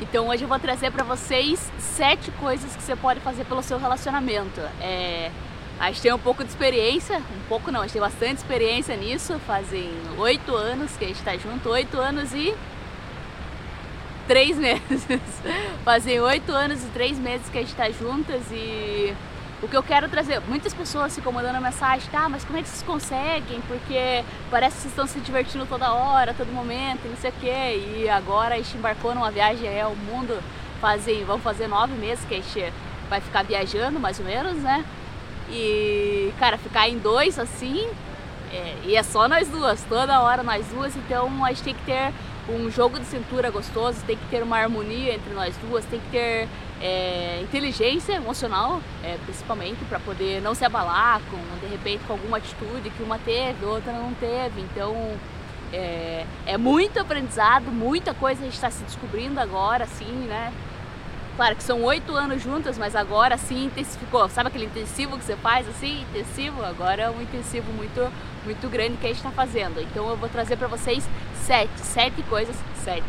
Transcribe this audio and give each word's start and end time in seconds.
Então 0.00 0.28
hoje 0.28 0.42
eu 0.42 0.48
vou 0.48 0.58
trazer 0.58 0.90
para 0.90 1.04
vocês 1.04 1.70
sete 1.78 2.30
coisas 2.32 2.74
que 2.74 2.82
você 2.82 2.96
pode 2.96 3.20
fazer 3.20 3.44
pelo 3.44 3.62
seu 3.62 3.78
relacionamento. 3.78 4.60
É, 4.80 5.30
a 5.78 5.88
gente 5.88 6.02
tem 6.02 6.12
um 6.12 6.18
pouco 6.18 6.42
de 6.42 6.50
experiência, 6.50 7.18
um 7.18 7.48
pouco 7.48 7.70
não, 7.70 7.80
a 7.80 7.82
gente 7.84 7.92
tem 7.92 8.02
bastante 8.02 8.38
experiência 8.38 8.96
nisso. 8.96 9.38
Fazem 9.46 9.90
oito 10.18 10.54
anos 10.54 10.96
que 10.96 11.04
a 11.04 11.08
gente 11.08 11.18
está 11.18 11.36
junto, 11.36 11.68
oito 11.68 11.98
anos 11.98 12.32
e 12.34 12.54
três 14.26 14.56
meses. 14.58 15.06
Fazem 15.84 16.20
oito 16.20 16.50
anos 16.52 16.82
e 16.82 16.86
três 16.88 17.18
meses 17.18 17.48
que 17.48 17.58
a 17.58 17.60
gente 17.60 17.70
está 17.70 17.90
juntas 17.90 18.42
e 18.50 19.14
o 19.64 19.68
que 19.68 19.76
eu 19.76 19.82
quero 19.82 20.08
trazer, 20.10 20.42
muitas 20.46 20.74
pessoas 20.74 21.14
ficam 21.14 21.32
mandando 21.32 21.58
mensagem, 21.58 22.06
tá, 22.10 22.28
mas 22.28 22.44
como 22.44 22.58
é 22.58 22.62
que 22.62 22.68
vocês 22.68 22.82
conseguem? 22.82 23.62
Porque 23.66 24.22
parece 24.50 24.76
que 24.76 24.82
vocês 24.82 24.92
estão 24.92 25.06
se 25.06 25.20
divertindo 25.20 25.64
toda 25.64 25.90
hora, 25.90 26.34
todo 26.34 26.52
momento, 26.52 27.08
não 27.08 27.16
sei 27.16 27.30
o 27.30 27.34
quê. 27.40 27.82
E 27.96 28.08
agora 28.08 28.56
a 28.56 28.58
gente 28.58 28.76
embarcou 28.76 29.14
numa 29.14 29.30
viagem 29.30 29.66
é 29.66 29.86
o 29.86 29.96
mundo, 29.96 30.38
fazem, 30.82 31.24
vamos 31.24 31.42
fazer 31.42 31.66
nove 31.66 31.94
meses 31.94 32.22
que 32.26 32.34
a 32.34 32.36
gente 32.36 32.72
vai 33.08 33.22
ficar 33.22 33.42
viajando, 33.42 33.98
mais 33.98 34.18
ou 34.18 34.26
menos, 34.26 34.56
né? 34.58 34.84
E, 35.50 36.30
cara, 36.38 36.58
ficar 36.58 36.86
em 36.86 36.98
dois 36.98 37.38
assim, 37.38 37.88
é, 38.52 38.74
e 38.84 38.96
é 38.96 39.02
só 39.02 39.26
nós 39.26 39.48
duas, 39.48 39.82
toda 39.84 40.20
hora 40.20 40.42
nós 40.42 40.66
duas, 40.66 40.94
então 40.94 41.42
a 41.42 41.48
gente 41.48 41.62
tem 41.62 41.74
que 41.74 41.84
ter 41.84 42.12
um 42.50 42.70
jogo 42.70 43.00
de 43.00 43.06
cintura 43.06 43.50
gostoso, 43.50 44.02
tem 44.06 44.16
que 44.16 44.26
ter 44.26 44.42
uma 44.42 44.58
harmonia 44.58 45.14
entre 45.14 45.32
nós 45.32 45.56
duas, 45.56 45.86
tem 45.86 46.00
que 46.00 46.10
ter 46.10 46.48
é, 46.84 47.40
inteligência 47.40 48.12
emocional, 48.12 48.78
é, 49.02 49.16
principalmente, 49.24 49.82
para 49.86 49.98
poder 49.98 50.42
não 50.42 50.54
se 50.54 50.66
abalar 50.66 51.18
com, 51.30 51.38
de 51.58 51.72
repente, 51.72 52.04
com 52.06 52.12
alguma 52.12 52.36
atitude 52.36 52.90
que 52.90 53.02
uma 53.02 53.18
teve, 53.18 53.64
outra 53.64 53.90
não 53.90 54.12
teve. 54.12 54.60
Então, 54.60 54.94
é, 55.72 56.26
é 56.44 56.58
muito 56.58 57.00
aprendizado, 57.00 57.72
muita 57.72 58.12
coisa 58.12 58.42
a 58.42 58.44
gente 58.44 58.54
está 58.54 58.70
se 58.70 58.84
descobrindo 58.84 59.40
agora, 59.40 59.84
assim, 59.84 60.12
né? 60.12 60.52
Claro 61.36 61.56
que 61.56 61.64
são 61.64 61.82
oito 61.82 62.14
anos 62.14 62.42
juntas, 62.42 62.78
mas 62.78 62.94
agora 62.94 63.36
sim 63.36 63.64
intensificou. 63.64 64.28
Sabe 64.28 64.48
aquele 64.48 64.66
intensivo 64.66 65.18
que 65.18 65.24
você 65.24 65.36
faz 65.36 65.68
assim, 65.68 66.02
intensivo? 66.02 66.64
Agora 66.64 67.02
é 67.02 67.10
um 67.10 67.20
intensivo 67.20 67.72
muito, 67.72 68.12
muito 68.44 68.68
grande 68.68 68.96
que 68.98 69.06
a 69.06 69.08
gente 69.08 69.16
está 69.16 69.32
fazendo. 69.32 69.80
Então 69.80 70.08
eu 70.08 70.16
vou 70.16 70.28
trazer 70.28 70.56
para 70.56 70.68
vocês 70.68 71.08
sete, 71.34 71.80
sete 71.80 72.22
coisas, 72.24 72.54
sete, 72.76 73.04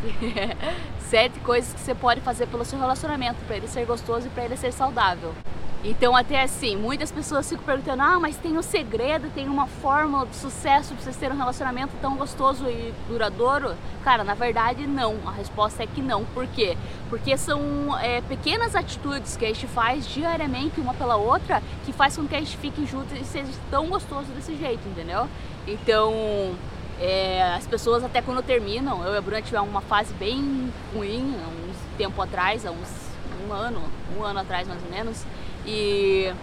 sete 1.08 1.40
coisas 1.42 1.72
que 1.72 1.80
você 1.80 1.94
pode 1.94 2.20
fazer 2.22 2.48
pelo 2.48 2.66
seu 2.66 2.80
relacionamento 2.80 3.38
para 3.46 3.58
ele 3.58 3.68
ser 3.68 3.86
gostoso 3.86 4.26
e 4.26 4.30
para 4.32 4.46
ele 4.46 4.58
ser 4.58 4.74
saudável. 4.74 5.34
Então, 5.88 6.16
até 6.16 6.42
assim, 6.42 6.76
muitas 6.76 7.12
pessoas 7.12 7.48
ficam 7.48 7.64
perguntando: 7.64 8.02
ah, 8.02 8.20
mas 8.20 8.36
tem 8.36 8.58
um 8.58 8.62
segredo, 8.64 9.32
tem 9.36 9.48
uma 9.48 9.68
fórmula 9.68 10.26
de 10.26 10.36
sucesso 10.36 10.96
para 10.96 11.04
vocês 11.04 11.16
terem 11.16 11.36
um 11.36 11.38
relacionamento 11.38 11.94
tão 12.02 12.18
gostoso 12.18 12.68
e 12.68 12.92
duradouro? 13.08 13.76
Cara, 14.04 14.24
na 14.24 14.34
verdade, 14.34 14.88
não. 14.88 15.16
A 15.28 15.32
resposta 15.32 15.84
é 15.84 15.88
que 15.88 16.02
não. 16.02 16.26
Por 16.26 16.48
quê? 16.48 16.76
Porque 17.08 17.38
são 17.38 17.60
é, 18.00 18.20
pequenas 18.22 18.76
atitudes 18.76 19.38
que 19.38 19.46
a 19.46 19.48
gente 19.50 19.68
faz 19.68 20.08
diariamente, 20.08 20.82
uma 20.82 20.96
pela 20.96 21.18
outra, 21.18 21.62
que 21.86 21.94
faz 21.94 22.18
com 22.18 22.28
que 22.28 22.36
a 22.36 22.40
gente 22.40 22.58
fique 22.58 22.84
junto 22.88 23.14
e 23.14 23.24
seja 23.24 23.52
tão 23.70 23.88
gostoso 23.88 24.32
desse 24.32 24.56
jeito, 24.56 24.88
entendeu? 24.90 25.28
Então, 25.68 26.56
é, 27.00 27.54
as 27.56 27.68
pessoas 27.68 28.04
até 28.04 28.24
quando 28.24 28.42
terminam, 28.42 29.06
eu 29.06 29.14
e 29.14 29.18
a 29.18 29.22
Bruna 29.22 29.40
tivemos 29.40 29.70
uma 29.70 29.82
fase 29.82 30.12
bem 30.16 30.74
ruim, 30.96 31.36
há 31.44 31.48
uns 31.48 31.78
tempo 31.96 32.20
atrás, 32.20 32.66
há 32.66 32.72
uns 32.72 33.06
um 33.48 33.54
ano, 33.54 33.82
um 34.18 34.24
ano 34.24 34.40
atrás 34.40 34.68
mais 34.68 34.82
ou 34.84 34.90
menos, 34.90 35.24
e 35.66 36.34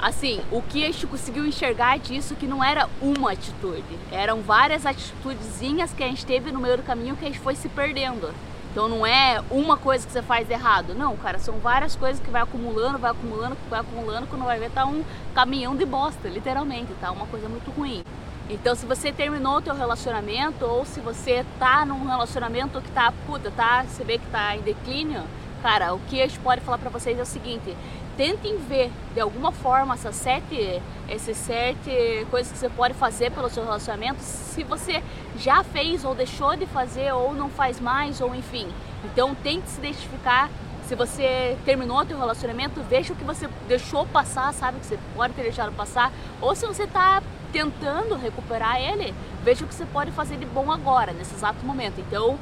assim, 0.00 0.40
o 0.50 0.60
que 0.60 0.82
a 0.82 0.86
gente 0.86 1.06
conseguiu 1.06 1.46
enxergar 1.46 1.98
disso 1.98 2.34
que 2.34 2.46
não 2.46 2.62
era 2.62 2.88
uma 3.00 3.32
atitude, 3.32 3.84
eram 4.10 4.42
várias 4.42 4.84
atitudezinhas 4.84 5.92
que 5.92 6.02
a 6.02 6.08
gente 6.08 6.26
teve 6.26 6.50
no 6.50 6.58
meio 6.58 6.76
do 6.76 6.82
caminho 6.82 7.16
que 7.16 7.24
a 7.24 7.28
gente 7.28 7.38
foi 7.38 7.54
se 7.54 7.68
perdendo. 7.68 8.34
Então 8.72 8.88
não 8.88 9.06
é 9.06 9.40
uma 9.50 9.76
coisa 9.76 10.06
que 10.06 10.12
você 10.12 10.22
faz 10.22 10.50
errado, 10.50 10.94
não, 10.94 11.14
cara, 11.16 11.38
são 11.38 11.58
várias 11.58 11.94
coisas 11.94 12.20
que 12.20 12.30
vai 12.30 12.40
acumulando, 12.40 12.98
vai 12.98 13.10
acumulando, 13.10 13.56
vai 13.68 13.80
acumulando, 13.80 14.26
quando 14.26 14.44
vai 14.44 14.58
ver 14.58 14.70
tá 14.70 14.86
um 14.86 15.04
caminhão 15.34 15.76
de 15.76 15.84
bosta, 15.84 16.26
literalmente, 16.28 16.92
tá 17.00 17.12
uma 17.12 17.26
coisa 17.26 17.48
muito 17.48 17.70
ruim. 17.70 18.02
Então 18.48 18.74
se 18.74 18.86
você 18.86 19.12
terminou 19.12 19.58
o 19.58 19.62
teu 19.62 19.74
relacionamento 19.74 20.64
ou 20.64 20.84
se 20.84 21.00
você 21.00 21.44
tá 21.58 21.84
num 21.84 22.06
relacionamento 22.06 22.80
que 22.80 22.90
tá, 22.90 23.12
puta, 23.26 23.50
tá, 23.50 23.84
você 23.84 24.02
vê 24.04 24.18
que 24.18 24.26
tá 24.26 24.56
em 24.56 24.62
declínio, 24.62 25.22
cara, 25.62 25.94
o 25.94 26.00
que 26.08 26.20
a 26.20 26.26
gente 26.26 26.40
pode 26.40 26.60
falar 26.62 26.78
para 26.78 26.90
vocês 26.90 27.18
é 27.18 27.22
o 27.22 27.26
seguinte: 27.26 27.76
tentem 28.16 28.56
ver 28.58 28.90
de 29.14 29.20
alguma 29.20 29.52
forma 29.52 29.94
essas 29.94 30.16
sete, 30.16 30.82
esses 31.08 31.36
sete 31.36 32.26
coisas 32.30 32.52
que 32.52 32.58
você 32.58 32.68
pode 32.68 32.94
fazer 32.94 33.30
pelo 33.30 33.48
seu 33.48 33.64
relacionamento, 33.64 34.20
se 34.20 34.62
você 34.64 35.02
já 35.36 35.62
fez 35.62 36.04
ou 36.04 36.14
deixou 36.14 36.56
de 36.56 36.66
fazer 36.66 37.12
ou 37.12 37.34
não 37.34 37.48
faz 37.48 37.80
mais 37.80 38.20
ou 38.20 38.34
enfim. 38.34 38.68
Então 39.04 39.34
tente 39.34 39.68
se 39.68 39.78
identificar. 39.78 40.50
Se 40.86 40.96
você 40.96 41.56
terminou 41.64 42.02
o 42.02 42.06
seu 42.06 42.18
relacionamento, 42.18 42.82
veja 42.82 43.14
o 43.14 43.16
que 43.16 43.24
você 43.24 43.48
deixou 43.66 44.04
passar, 44.06 44.52
sabe 44.52 44.80
que 44.80 44.86
você 44.86 44.98
pode 45.14 45.32
ter 45.32 45.42
deixado 45.42 45.72
passar, 45.72 46.12
ou 46.40 46.54
se 46.54 46.66
você 46.66 46.82
está 46.82 47.22
tentando 47.52 48.16
recuperar 48.16 48.78
ele, 48.80 49.14
veja 49.42 49.64
o 49.64 49.68
que 49.68 49.74
você 49.74 49.86
pode 49.86 50.10
fazer 50.10 50.36
de 50.36 50.44
bom 50.44 50.70
agora, 50.72 51.12
nesse 51.12 51.34
exato 51.34 51.64
momento. 51.64 52.00
Então, 52.00 52.36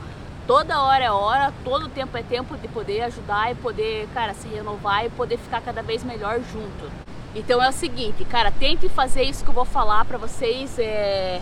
toda 0.50 0.82
hora 0.82 1.04
é 1.04 1.10
hora, 1.12 1.52
todo 1.62 1.88
tempo 1.88 2.16
é 2.16 2.24
tempo 2.24 2.56
de 2.56 2.66
poder 2.66 3.02
ajudar 3.02 3.52
e 3.52 3.54
poder, 3.54 4.08
cara, 4.12 4.34
se 4.34 4.48
renovar 4.48 5.06
e 5.06 5.10
poder 5.10 5.38
ficar 5.38 5.60
cada 5.60 5.80
vez 5.80 6.02
melhor 6.02 6.40
junto. 6.40 6.90
Então 7.36 7.62
é 7.62 7.68
o 7.68 7.72
seguinte, 7.72 8.24
cara, 8.24 8.50
tente 8.50 8.88
fazer 8.88 9.22
isso 9.22 9.44
que 9.44 9.50
eu 9.50 9.54
vou 9.54 9.64
falar 9.64 10.04
para 10.04 10.18
vocês 10.18 10.76
é, 10.76 11.40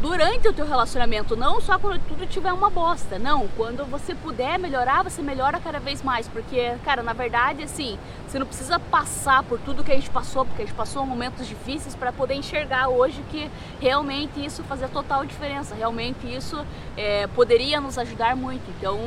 durante 0.00 0.48
o 0.48 0.52
teu 0.52 0.66
relacionamento, 0.66 1.36
não 1.36 1.60
só 1.60 1.78
quando 1.78 2.00
tudo 2.06 2.26
tiver 2.26 2.52
uma 2.52 2.70
bosta, 2.70 3.18
não, 3.18 3.48
quando 3.56 3.84
você 3.84 4.14
puder 4.14 4.58
melhorar, 4.58 5.02
você 5.02 5.22
melhora 5.22 5.58
cada 5.58 5.78
vez 5.78 6.02
mais, 6.02 6.28
porque, 6.28 6.74
cara, 6.84 7.02
na 7.02 7.12
verdade, 7.12 7.62
assim, 7.62 7.98
você 8.26 8.38
não 8.38 8.46
precisa 8.46 8.78
passar 8.78 9.42
por 9.42 9.58
tudo 9.60 9.84
que 9.84 9.92
a 9.92 9.94
gente 9.94 10.10
passou, 10.10 10.44
porque 10.44 10.62
a 10.62 10.66
gente 10.66 10.74
passou 10.74 11.06
momentos 11.06 11.46
difíceis 11.46 11.94
para 11.94 12.12
poder 12.12 12.34
enxergar 12.34 12.88
hoje 12.88 13.22
que 13.30 13.50
realmente 13.80 14.44
isso 14.44 14.62
fazia 14.64 14.88
total 14.88 15.24
diferença, 15.24 15.74
realmente 15.74 16.26
isso 16.26 16.64
é, 16.96 17.26
poderia 17.28 17.80
nos 17.80 17.96
ajudar 17.98 18.36
muito, 18.36 18.64
então 18.78 18.98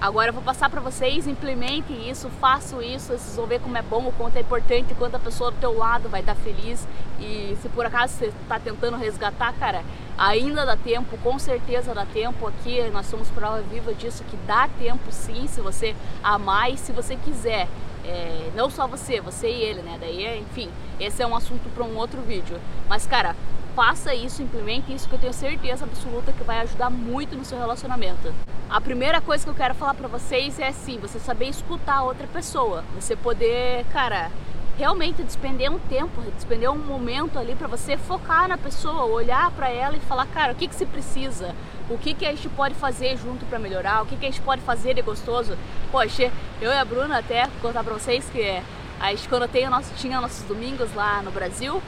Agora 0.00 0.28
eu 0.28 0.34
vou 0.34 0.42
passar 0.42 0.68
para 0.68 0.80
vocês, 0.80 1.26
implemente 1.26 1.92
isso, 1.92 2.28
façam 2.40 2.82
isso, 2.82 3.06
vocês 3.06 3.36
vão 3.36 3.46
ver 3.46 3.60
como 3.60 3.76
é 3.76 3.82
bom, 3.82 4.06
o 4.06 4.12
quanto 4.12 4.36
é 4.36 4.40
importante, 4.40 4.94
quanto 4.94 5.14
a 5.16 5.18
pessoa 5.18 5.50
do 5.50 5.56
teu 5.58 5.76
lado 5.76 6.08
vai 6.08 6.20
estar 6.20 6.34
feliz. 6.34 6.86
E 7.18 7.56
se 7.62 7.68
por 7.68 7.86
acaso 7.86 8.12
você 8.14 8.26
está 8.26 8.58
tentando 8.58 8.96
resgatar, 8.96 9.52
cara, 9.54 9.82
ainda 10.18 10.66
dá 10.66 10.76
tempo, 10.76 11.16
com 11.18 11.38
certeza 11.38 11.94
dá 11.94 12.04
tempo 12.04 12.46
aqui, 12.46 12.82
nós 12.90 13.06
somos 13.06 13.30
prova 13.30 13.62
viva 13.62 13.94
disso, 13.94 14.24
que 14.24 14.36
dá 14.46 14.68
tempo 14.78 15.10
sim, 15.10 15.46
se 15.46 15.60
você 15.60 15.96
amar 16.22 16.70
e 16.70 16.76
se 16.76 16.92
você 16.92 17.16
quiser. 17.16 17.66
É, 18.04 18.50
não 18.54 18.68
só 18.68 18.86
você, 18.86 19.20
você 19.20 19.48
e 19.48 19.62
ele, 19.62 19.82
né? 19.82 19.96
Daí, 20.00 20.38
enfim, 20.40 20.70
esse 21.00 21.22
é 21.22 21.26
um 21.26 21.34
assunto 21.34 21.68
para 21.74 21.84
um 21.84 21.96
outro 21.96 22.20
vídeo. 22.20 22.60
Mas, 22.88 23.06
cara, 23.06 23.34
faça 23.74 24.14
isso, 24.14 24.42
implemente 24.42 24.92
isso 24.92 25.08
que 25.08 25.14
eu 25.14 25.18
tenho 25.18 25.32
certeza 25.32 25.84
absoluta 25.84 26.32
que 26.32 26.44
vai 26.44 26.60
ajudar 26.60 26.90
muito 26.90 27.34
no 27.34 27.44
seu 27.44 27.58
relacionamento. 27.58 28.32
A 28.70 28.80
primeira 28.80 29.20
coisa 29.20 29.44
que 29.44 29.50
eu 29.50 29.54
quero 29.54 29.74
falar 29.74 29.94
para 29.94 30.08
vocês 30.08 30.58
é 30.58 30.68
assim, 30.68 30.98
você 30.98 31.18
saber 31.18 31.48
escutar 31.48 31.96
a 31.96 32.02
outra 32.02 32.26
pessoa, 32.26 32.84
você 32.94 33.16
poder, 33.16 33.84
cara, 33.92 34.30
realmente 34.76 35.22
despender 35.22 35.70
um 35.70 35.78
tempo, 35.78 36.20
despender 36.36 36.70
um 36.70 36.78
momento 36.78 37.38
ali 37.38 37.54
para 37.54 37.68
você 37.68 37.96
focar 37.96 38.48
na 38.48 38.58
pessoa, 38.58 39.04
olhar 39.04 39.50
para 39.52 39.68
ela 39.70 39.96
e 39.96 40.00
falar, 40.00 40.26
cara, 40.26 40.52
o 40.52 40.56
que 40.56 40.68
que 40.68 40.74
se 40.74 40.86
precisa? 40.86 41.54
O 41.88 41.98
que 41.98 42.14
que 42.14 42.24
a 42.24 42.30
gente 42.30 42.48
pode 42.48 42.74
fazer 42.74 43.16
junto 43.18 43.44
para 43.44 43.58
melhorar? 43.58 44.02
O 44.02 44.06
que 44.06 44.16
que 44.16 44.24
a 44.24 44.30
gente 44.30 44.40
pode 44.40 44.62
fazer 44.62 44.94
de 44.94 45.02
gostoso? 45.02 45.56
Poxa, 45.92 46.32
eu 46.60 46.70
e 46.70 46.76
a 46.76 46.84
Bruna 46.84 47.18
até 47.18 47.46
contar 47.60 47.84
para 47.84 47.92
vocês 47.92 48.24
que 48.30 48.62
a 48.98 49.10
gente 49.10 49.28
quando 49.28 49.46
tem 49.46 49.68
nosso, 49.68 49.92
tinha 49.96 50.18
nossos 50.20 50.44
domingos 50.44 50.94
lá 50.94 51.20
no 51.20 51.30
Brasil, 51.30 51.82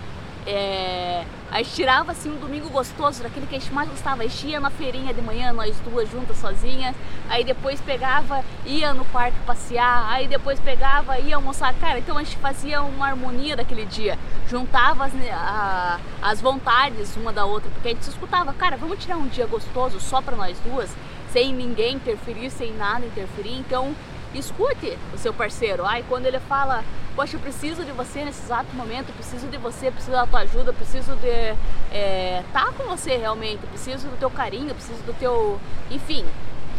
é, 0.46 1.24
a 1.50 1.58
gente 1.58 1.74
tirava 1.74 2.12
assim 2.12 2.30
um 2.30 2.36
domingo 2.36 2.68
gostoso, 2.68 3.22
daquele 3.22 3.46
que 3.46 3.56
a 3.56 3.58
gente 3.58 3.72
mais 3.72 3.88
gostava. 3.88 4.22
A 4.22 4.26
gente 4.26 4.46
ia 4.46 4.60
na 4.60 4.70
feirinha 4.70 5.12
de 5.12 5.20
manhã, 5.20 5.52
nós 5.52 5.76
duas 5.80 6.08
juntas 6.10 6.36
sozinhas. 6.36 6.94
Aí 7.28 7.42
depois 7.42 7.80
pegava, 7.80 8.44
ia 8.64 8.94
no 8.94 9.04
parque 9.06 9.38
passear. 9.44 10.06
Aí 10.10 10.28
depois 10.28 10.60
pegava, 10.60 11.18
ia 11.18 11.36
almoçar. 11.36 11.74
Cara, 11.74 11.98
então 11.98 12.16
a 12.16 12.22
gente 12.22 12.36
fazia 12.36 12.82
uma 12.82 13.08
harmonia 13.08 13.56
daquele 13.56 13.84
dia. 13.84 14.18
Juntava 14.48 15.06
as, 15.06 15.12
a, 15.32 16.00
as 16.22 16.40
vontades 16.40 17.16
uma 17.16 17.32
da 17.32 17.44
outra, 17.44 17.70
porque 17.70 17.88
a 17.88 17.90
gente 17.92 18.04
se 18.04 18.10
escutava. 18.10 18.52
Cara, 18.54 18.76
vamos 18.76 18.98
tirar 18.98 19.16
um 19.16 19.26
dia 19.26 19.46
gostoso 19.46 19.98
só 19.98 20.22
para 20.22 20.36
nós 20.36 20.58
duas, 20.60 20.94
sem 21.32 21.52
ninguém 21.52 21.96
interferir, 21.96 22.50
sem 22.50 22.72
nada 22.74 23.04
interferir. 23.04 23.58
Então 23.58 23.94
escute 24.38 24.98
o 25.14 25.18
seu 25.18 25.32
parceiro. 25.32 25.84
Ai, 25.84 26.04
quando 26.08 26.26
ele 26.26 26.38
fala, 26.40 26.84
poxa, 27.14 27.36
eu 27.36 27.40
preciso 27.40 27.84
de 27.84 27.92
você 27.92 28.24
nesse 28.24 28.42
exato 28.42 28.74
momento, 28.74 29.12
preciso 29.14 29.46
de 29.48 29.56
você, 29.56 29.90
preciso 29.90 30.12
da 30.12 30.26
tua 30.26 30.40
ajuda, 30.40 30.72
preciso 30.72 31.14
de 31.16 31.54
é, 31.92 32.42
tá 32.52 32.72
com 32.76 32.84
você 32.84 33.16
realmente, 33.16 33.66
preciso 33.66 34.08
do 34.08 34.16
teu 34.18 34.30
carinho, 34.30 34.74
preciso 34.74 35.02
do 35.02 35.18
teu. 35.18 35.60
Enfim, 35.90 36.24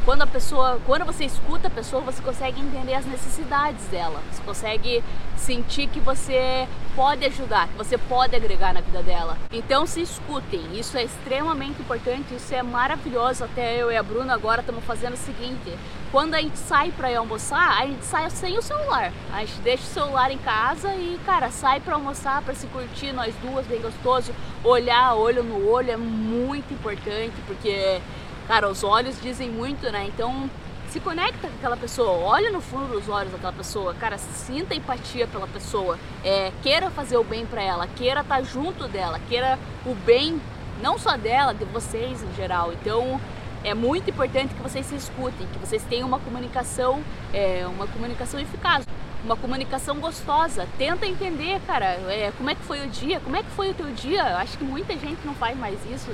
quando 0.07 0.21
a 0.21 0.27
pessoa, 0.27 0.79
quando 0.85 1.03
você 1.03 1.25
escuta 1.25 1.67
a 1.67 1.69
pessoa, 1.69 2.01
você 2.01 2.21
consegue 2.21 2.61
entender 2.61 2.93
as 2.93 3.05
necessidades 3.05 3.87
dela. 3.87 4.21
Você 4.31 4.41
consegue 4.41 5.03
sentir 5.35 5.87
que 5.87 5.99
você 5.99 6.65
pode 6.95 7.25
ajudar, 7.25 7.67
que 7.67 7.77
você 7.77 7.97
pode 7.97 8.33
agregar 8.33 8.73
na 8.73 8.79
vida 8.79 9.03
dela. 9.03 9.37
Então 9.51 9.85
se 9.85 10.01
escutem, 10.01 10.79
isso 10.79 10.97
é 10.97 11.03
extremamente 11.03 11.81
importante, 11.81 12.33
isso 12.33 12.55
é 12.55 12.63
maravilhoso. 12.63 13.43
Até 13.43 13.75
eu 13.75 13.91
e 13.91 13.97
a 13.97 14.01
Bruna 14.01 14.33
agora 14.33 14.61
estamos 14.61 14.81
fazendo 14.85 15.15
o 15.15 15.17
seguinte: 15.17 15.77
quando 16.09 16.35
a 16.35 16.41
gente 16.41 16.57
sai 16.57 16.89
para 16.91 17.15
almoçar, 17.19 17.77
a 17.77 17.85
gente 17.85 18.05
sai 18.05 18.29
sem 18.29 18.57
o 18.57 18.61
celular. 18.61 19.11
A 19.33 19.41
gente 19.41 19.59
deixa 19.59 19.83
o 19.83 19.87
celular 19.87 20.31
em 20.31 20.37
casa 20.37 20.95
e, 20.95 21.19
cara, 21.25 21.51
sai 21.51 21.81
para 21.81 21.95
almoçar, 21.95 22.41
para 22.43 22.55
se 22.55 22.65
curtir 22.67 23.11
nós 23.11 23.35
duas, 23.41 23.65
bem 23.65 23.81
gostoso. 23.81 24.33
Olhar 24.63 25.15
olho 25.15 25.43
no 25.43 25.69
olho 25.69 25.91
é 25.91 25.97
muito 25.97 26.73
importante, 26.73 27.35
porque, 27.45 28.01
cara, 28.47 28.69
os 28.69 28.83
olhos 28.83 29.21
dizem 29.21 29.49
muito, 29.49 29.91
né? 29.91 30.05
Então, 30.07 30.49
se 30.89 30.99
conecta 30.99 31.47
com 31.47 31.55
aquela 31.55 31.75
pessoa, 31.75 32.11
olha 32.11 32.49
no 32.49 32.61
fundo 32.61 32.93
dos 32.93 33.09
olhos 33.09 33.31
daquela 33.31 33.51
pessoa, 33.51 33.93
cara, 33.93 34.17
sinta 34.17 34.73
empatia 34.73 35.27
pela 35.27 35.45
pessoa, 35.47 35.99
é, 36.23 36.51
queira 36.63 36.89
fazer 36.89 37.17
o 37.17 37.23
bem 37.23 37.45
para 37.45 37.61
ela, 37.61 37.87
queira 37.87 38.21
estar 38.21 38.37
tá 38.37 38.41
junto 38.41 38.87
dela, 38.87 39.19
queira 39.27 39.59
o 39.85 39.93
bem 39.93 40.41
não 40.81 40.97
só 40.97 41.17
dela, 41.17 41.53
de 41.53 41.65
vocês 41.65 42.23
em 42.23 42.33
geral. 42.35 42.71
Então, 42.71 43.19
é 43.63 43.73
muito 43.73 44.09
importante 44.09 44.53
que 44.53 44.61
vocês 44.61 44.85
se 44.85 44.95
escutem, 44.95 45.47
que 45.47 45.59
vocês 45.59 45.83
tenham 45.83 46.07
uma 46.07 46.19
comunicação, 46.19 47.03
é, 47.33 47.65
uma 47.67 47.87
comunicação 47.87 48.39
eficaz, 48.39 48.85
uma 49.23 49.35
comunicação 49.35 49.99
gostosa. 49.99 50.67
Tenta 50.77 51.05
entender, 51.05 51.59
cara, 51.65 51.85
é, 51.85 52.31
como 52.37 52.49
é 52.49 52.55
que 52.55 52.61
foi 52.61 52.85
o 52.85 52.89
dia, 52.89 53.19
como 53.19 53.35
é 53.35 53.43
que 53.43 53.49
foi 53.51 53.71
o 53.71 53.73
teu 53.73 53.87
dia. 53.87 54.23
Acho 54.37 54.57
que 54.57 54.63
muita 54.63 54.93
gente 54.93 55.19
não 55.25 55.33
faz 55.33 55.57
mais 55.57 55.77
isso. 55.91 56.11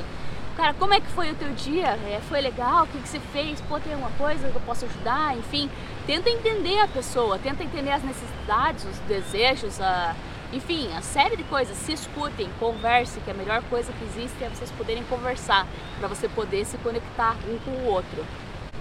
Cara, 0.56 0.74
como 0.76 0.94
é 0.94 1.02
que 1.02 1.08
foi 1.08 1.32
o 1.32 1.36
teu 1.36 1.50
dia? 1.50 1.98
É, 2.08 2.22
foi 2.30 2.40
legal? 2.40 2.84
O 2.84 2.88
que, 2.88 3.00
que 3.00 3.10
você 3.10 3.20
fez? 3.20 3.60
Pô, 3.62 3.80
tem 3.80 3.94
alguma 3.94 4.12
coisa 4.12 4.48
que 4.48 4.56
eu 4.56 4.62
posso 4.62 4.86
ajudar? 4.86 5.36
Enfim, 5.36 5.70
tenta 6.06 6.30
entender 6.30 6.80
a 6.80 6.88
pessoa, 6.88 7.40
tenta 7.40 7.64
entender 7.64 7.92
as 7.92 8.04
necessidades, 8.04 8.86
os 8.86 9.00
desejos, 9.00 9.82
a 9.82 10.16
enfim, 10.54 10.94
a 10.96 11.02
série 11.02 11.36
de 11.36 11.44
coisas, 11.46 11.76
se 11.76 11.94
escutem, 11.94 12.48
conversem, 12.60 13.24
que 13.24 13.32
a 13.32 13.34
melhor 13.34 13.64
coisa 13.72 13.92
que 13.92 14.04
existe 14.06 14.44
é 14.44 14.50
vocês 14.50 14.70
poderem 14.70 15.04
conversar, 15.06 15.66
para 15.98 16.08
você 16.08 16.30
poder 16.30 16.64
se 16.66 16.78
conectar 16.78 17.36
um 17.50 17.58
com 17.58 17.72
o 17.72 17.86
outro. 17.86 18.24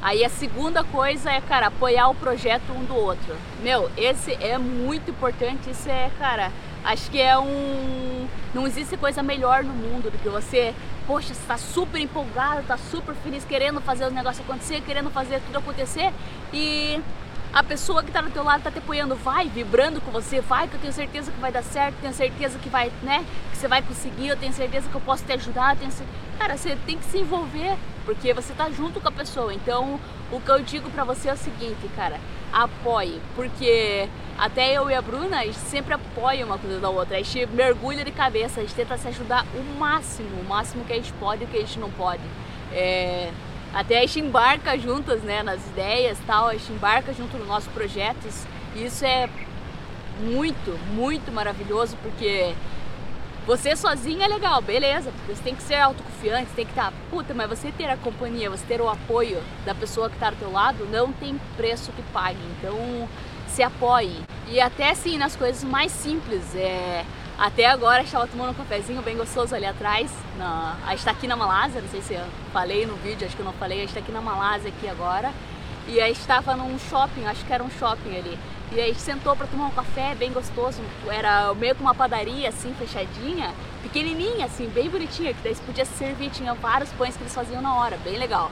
Aí 0.03 0.23
a 0.23 0.29
segunda 0.29 0.85
coisa 0.85 1.31
é, 1.31 1.41
cara, 1.41 1.69
apoiar 1.69 2.11
o 2.11 2.15
projeto 2.15 2.71
um 2.73 2.85
do 2.85 2.95
outro. 2.95 3.35
Meu, 3.63 3.91
esse 3.97 4.35
é 4.35 4.59
muito 4.59 5.11
importante, 5.11 5.71
isso 5.71 5.89
é, 5.89 6.11
cara, 6.19 6.53
acho 6.85 7.11
que 7.11 7.21
é 7.21 7.39
um. 7.39 8.27
Não 8.55 8.67
existe 8.67 8.97
coisa 8.97 9.23
melhor 9.23 9.65
no 9.65 9.73
mundo 9.73 10.11
do 10.11 10.19
que 10.19 10.29
você, 10.29 10.75
poxa, 11.07 11.33
está 11.33 11.57
super 11.57 12.01
empolgado, 12.01 12.61
está 12.61 12.77
super 12.77 13.15
feliz, 13.15 13.45
querendo 13.45 13.81
fazer 13.81 14.05
o 14.07 14.11
negócio 14.11 14.43
acontecer, 14.43 14.83
querendo 14.83 15.11
fazer 15.11 15.41
tudo 15.41 15.59
acontecer 15.59 16.13
e 16.53 17.01
a 17.53 17.63
pessoa 17.63 18.03
que 18.03 18.09
está 18.09 18.21
do 18.21 18.31
teu 18.31 18.43
lado 18.43 18.59
está 18.59 18.71
te 18.71 18.79
apoiando, 18.79 19.15
vai 19.15 19.49
vibrando 19.49 20.01
com 20.01 20.11
você, 20.11 20.41
vai 20.41 20.67
que 20.67 20.75
eu 20.75 20.81
tenho 20.81 20.93
certeza 20.93 21.31
que 21.31 21.41
vai 21.41 21.53
dar 21.53 21.63
certo, 21.63 21.97
tenho 22.01 22.15
certeza 22.15 22.59
que 22.59 22.69
vai, 22.69 22.91
né, 23.03 23.25
que 23.51 23.59
você 23.59 23.69
vai 23.69 23.83
conseguir, 23.83 24.29
eu 24.29 24.37
tenho 24.37 24.53
certeza 24.55 24.89
que 24.89 24.95
eu 24.95 25.01
posso 25.03 25.23
te 25.25 25.33
ajudar, 25.33 25.77
tenho 25.77 25.93
cara, 26.39 26.57
você 26.57 26.77
tem 26.87 26.97
que 26.97 27.05
se 27.05 27.19
envolver, 27.19 27.77
porque 28.05 28.33
você 28.33 28.53
está 28.53 28.71
junto 28.71 29.01
com 29.01 29.09
a 29.09 29.13
pessoa. 29.13 29.53
Então, 29.53 29.99
o 30.31 30.41
que 30.41 30.51
eu 30.51 30.61
digo 30.61 30.91
para 30.91 31.05
você 31.05 31.29
é 31.29 31.33
o 31.33 31.37
seguinte, 31.37 31.89
cara, 31.97 32.19
apoie, 32.53 33.21
porque 33.35 34.09
até 34.39 34.73
eu 34.77 34.91
e 34.91 34.95
a 34.95 35.03
Bruna, 35.03 35.41
a 35.41 35.45
gente 35.45 35.59
sempre 35.59 35.95
apoia 35.95 36.45
uma 36.45 36.59
coisa 36.59 36.81
da 36.81 36.89
outra, 36.89 37.17
a 37.17 37.23
gente 37.23 37.47
mergulha 37.55 38.05
de 38.05 38.11
cabeça, 38.11 38.61
a 38.61 38.63
gente 38.63 38.75
tenta 38.75 38.97
se 38.99 39.09
ajudar 39.09 39.47
o 39.55 39.79
máximo, 39.79 40.41
o 40.41 40.45
máximo 40.45 40.85
que 40.85 40.93
a 40.93 40.97
gente 40.97 41.13
pode 41.15 41.43
e 41.43 41.45
o 41.45 41.49
que 41.49 41.57
a 41.57 41.61
gente 41.61 41.79
não 41.79 41.91
pode. 41.91 42.23
É, 42.73 43.31
até 43.73 43.99
a 43.99 44.01
gente 44.01 44.21
embarca 44.21 44.79
juntas, 44.79 45.23
né, 45.23 45.43
nas 45.43 45.65
ideias 45.69 46.19
tal, 46.27 46.49
a 46.49 46.53
gente 46.53 46.73
embarca 46.73 47.13
junto 47.13 47.39
no 47.39 47.47
nosso 47.47 47.71
projeto. 47.71 48.29
Isso 48.75 49.05
é 49.05 49.29
muito, 50.21 50.79
muito 50.93 51.33
maravilhoso, 51.33 51.97
porque 52.03 52.55
você 53.47 53.75
sozinho 53.75 54.23
é 54.23 54.29
legal, 54.29 54.63
beleza, 54.63 55.11
porque 55.11 55.35
você 55.35 55.43
tem 55.43 55.55
que 55.55 55.63
ser 55.63 55.75
autoconfiante, 55.75 56.51
você 56.51 56.57
tem 56.57 56.65
que 56.65 56.73
estar, 56.73 56.91
tá, 56.91 56.97
puta, 57.11 57.35
mas 57.35 57.49
você 57.49 57.73
ter 57.73 57.89
a 57.89 57.97
companhia, 57.97 58.49
você 58.49 58.65
ter 58.67 58.81
o 58.81 58.89
apoio 58.89 59.43
da 59.65 59.75
pessoa 59.75 60.09
que 60.09 60.15
está 60.15 60.31
do 60.31 60.37
teu 60.37 60.53
lado, 60.53 60.87
não 60.87 61.13
tem 61.13 61.41
preço 61.57 61.91
que 61.93 62.03
pague. 62.13 62.41
Então, 62.59 63.09
se 63.49 63.63
apoie. 63.63 64.17
E 64.49 64.61
até 64.61 64.91
assim, 64.91 65.19
nas 65.19 65.37
coisas 65.37 65.63
mais 65.65 65.93
simples, 65.93 66.55
é 66.55 67.05
até 67.39 67.67
agora 67.67 68.03
estava 68.03 68.27
tomando 68.27 68.51
um 68.51 68.55
cafezinho 68.55 69.03
bem 69.03 69.17
gostoso 69.17 69.55
ali 69.55 69.67
atrás. 69.67 70.11
Na, 70.39 70.77
a 70.85 70.91
gente 70.91 70.99
está 70.99 71.11
aqui 71.11 71.27
na 71.27 71.37
Malásia, 71.37 71.81
não 71.81 71.89
sei 71.89 72.01
se 72.01 72.15
eu 72.15 72.25
falei 72.53 72.87
no 72.87 72.95
vídeo, 72.97 73.27
acho 73.27 73.35
que 73.35 73.43
eu 73.43 73.47
não 73.47 73.53
falei, 73.55 73.79
a 73.79 73.81
gente 73.81 73.91
está 73.91 74.01
aqui 74.01 74.13
na 74.13 74.21
Malásia 74.21 74.69
aqui 74.69 74.89
agora. 74.89 75.33
E 75.89 76.01
a 76.01 76.07
gente 76.07 76.21
estava 76.21 76.55
num 76.55 76.79
shopping, 76.79 77.25
acho 77.27 77.45
que 77.45 77.53
era 77.53 77.65
um 77.65 77.71
shopping 77.71 78.17
ali. 78.17 78.39
E 78.75 78.81
aí 78.81 78.85
a 78.85 78.87
gente 78.87 79.03
sentou 79.03 79.37
para 79.37 79.47
tomar 79.47 79.67
um 79.67 79.71
café 79.71 80.15
bem 80.15 80.33
gostoso. 80.33 80.81
Era 81.07 81.53
meio 81.53 81.75
que 81.75 81.83
uma 81.83 81.95
padaria 81.95 82.49
assim, 82.49 82.73
fechadinha, 82.79 83.53
pequenininha 83.83 84.47
assim, 84.47 84.67
bem 84.69 84.89
bonitinha, 84.89 85.35
que 85.35 85.43
daí 85.43 85.55
você 85.55 85.63
podia 85.63 85.85
servir, 85.85 86.31
tinha 86.31 86.55
vários 86.55 86.91
pães 86.93 87.15
que 87.15 87.23
eles 87.23 87.35
faziam 87.35 87.61
na 87.61 87.75
hora, 87.75 87.99
bem 87.99 88.19
legal. 88.19 88.51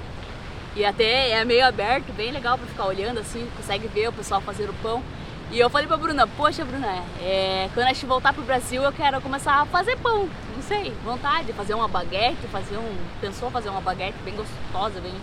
E 0.77 0.85
até 0.85 1.31
é 1.31 1.45
meio 1.45 1.67
aberto, 1.67 2.13
bem 2.13 2.31
legal 2.33 2.59
para 2.59 2.67
ficar 2.67 2.85
olhando 2.85 3.19
assim, 3.19 3.49
consegue 3.57 3.89
ver 3.89 4.09
o 4.09 4.13
pessoal 4.13 4.43
fazer 4.43 4.69
o 4.69 4.75
pão. 4.75 5.03
E 5.51 5.59
eu 5.59 5.71
falei 5.71 5.87
pra 5.87 5.97
Bruna, 5.97 6.27
poxa 6.27 6.67
Bruna, 6.67 7.03
é, 7.23 7.71
quando 7.73 7.87
a 7.87 7.93
gente 7.93 8.05
voltar 8.05 8.35
pro 8.35 8.43
Brasil 8.43 8.83
eu 8.83 8.93
quero 8.93 9.21
começar 9.23 9.63
a 9.63 9.67
fazer 9.67 9.97
pão, 9.97 10.29
não 10.55 10.63
sei, 10.63 10.93
vontade, 11.03 11.53
fazer 11.55 11.73
uma 11.73 11.89
baguete, 11.89 12.47
fazer 12.53 12.77
um. 12.77 12.97
Pensou 13.23 13.51
fazer 13.51 13.71
uma 13.71 13.81
baguete 13.81 14.19
bem 14.23 14.37
gostosa, 14.37 15.01
bem. 15.01 15.15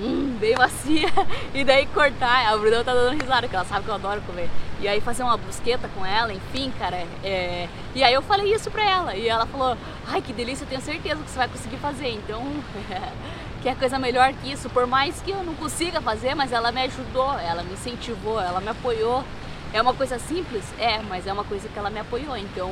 Hum, 0.00 0.36
bem 0.38 0.54
macia, 0.56 1.08
e 1.52 1.64
daí 1.64 1.86
cortar. 1.86 2.46
A 2.46 2.56
Bruna 2.56 2.84
tá 2.84 2.94
dando 2.94 3.20
risada, 3.20 3.42
porque 3.42 3.56
ela 3.56 3.64
sabe 3.64 3.84
que 3.84 3.90
eu 3.90 3.94
adoro 3.96 4.20
comer. 4.20 4.48
E 4.80 4.86
aí 4.86 5.00
fazer 5.00 5.24
uma 5.24 5.36
brusqueta 5.36 5.88
com 5.88 6.06
ela, 6.06 6.32
enfim, 6.32 6.72
cara. 6.78 7.04
É... 7.24 7.68
E 7.96 8.04
aí 8.04 8.14
eu 8.14 8.22
falei 8.22 8.54
isso 8.54 8.70
pra 8.70 8.88
ela, 8.88 9.16
e 9.16 9.28
ela 9.28 9.44
falou, 9.46 9.76
ai 10.06 10.22
que 10.22 10.32
delícia, 10.32 10.62
eu 10.62 10.68
tenho 10.68 10.80
certeza 10.80 11.20
que 11.22 11.30
você 11.30 11.38
vai 11.38 11.48
conseguir 11.48 11.78
fazer. 11.78 12.10
Então, 12.10 12.40
que 13.60 13.68
é 13.68 13.74
coisa 13.74 13.98
melhor 13.98 14.32
que 14.34 14.52
isso, 14.52 14.70
por 14.70 14.86
mais 14.86 15.20
que 15.20 15.32
eu 15.32 15.42
não 15.42 15.54
consiga 15.54 16.00
fazer, 16.00 16.34
mas 16.36 16.52
ela 16.52 16.70
me 16.70 16.82
ajudou, 16.82 17.36
ela 17.40 17.64
me 17.64 17.72
incentivou, 17.72 18.40
ela 18.40 18.60
me 18.60 18.68
apoiou. 18.68 19.24
É 19.72 19.82
uma 19.82 19.94
coisa 19.94 20.18
simples? 20.18 20.64
É, 20.78 21.00
mas 21.08 21.26
é 21.26 21.32
uma 21.32 21.44
coisa 21.44 21.68
que 21.68 21.78
ela 21.78 21.90
me 21.90 21.98
apoiou. 21.98 22.36
Então, 22.36 22.70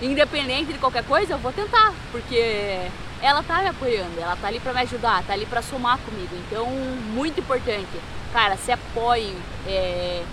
independente 0.00 0.72
de 0.72 0.78
qualquer 0.78 1.04
coisa, 1.04 1.34
eu 1.34 1.38
vou 1.38 1.52
tentar, 1.52 1.92
porque 2.12 2.88
ela 3.22 3.40
tá 3.42 3.62
me 3.62 3.68
apoiando, 3.68 4.20
ela 4.20 4.36
tá 4.36 4.48
ali 4.48 4.58
para 4.58 4.72
me 4.72 4.80
ajudar, 4.80 5.22
tá 5.22 5.32
ali 5.32 5.46
para 5.46 5.62
somar 5.62 5.96
comigo. 5.98 6.34
Então, 6.46 6.66
muito 7.14 7.38
importante, 7.38 7.88
cara, 8.32 8.56
se 8.56 8.72
apoiem, 8.72 9.36
é, 9.64 10.24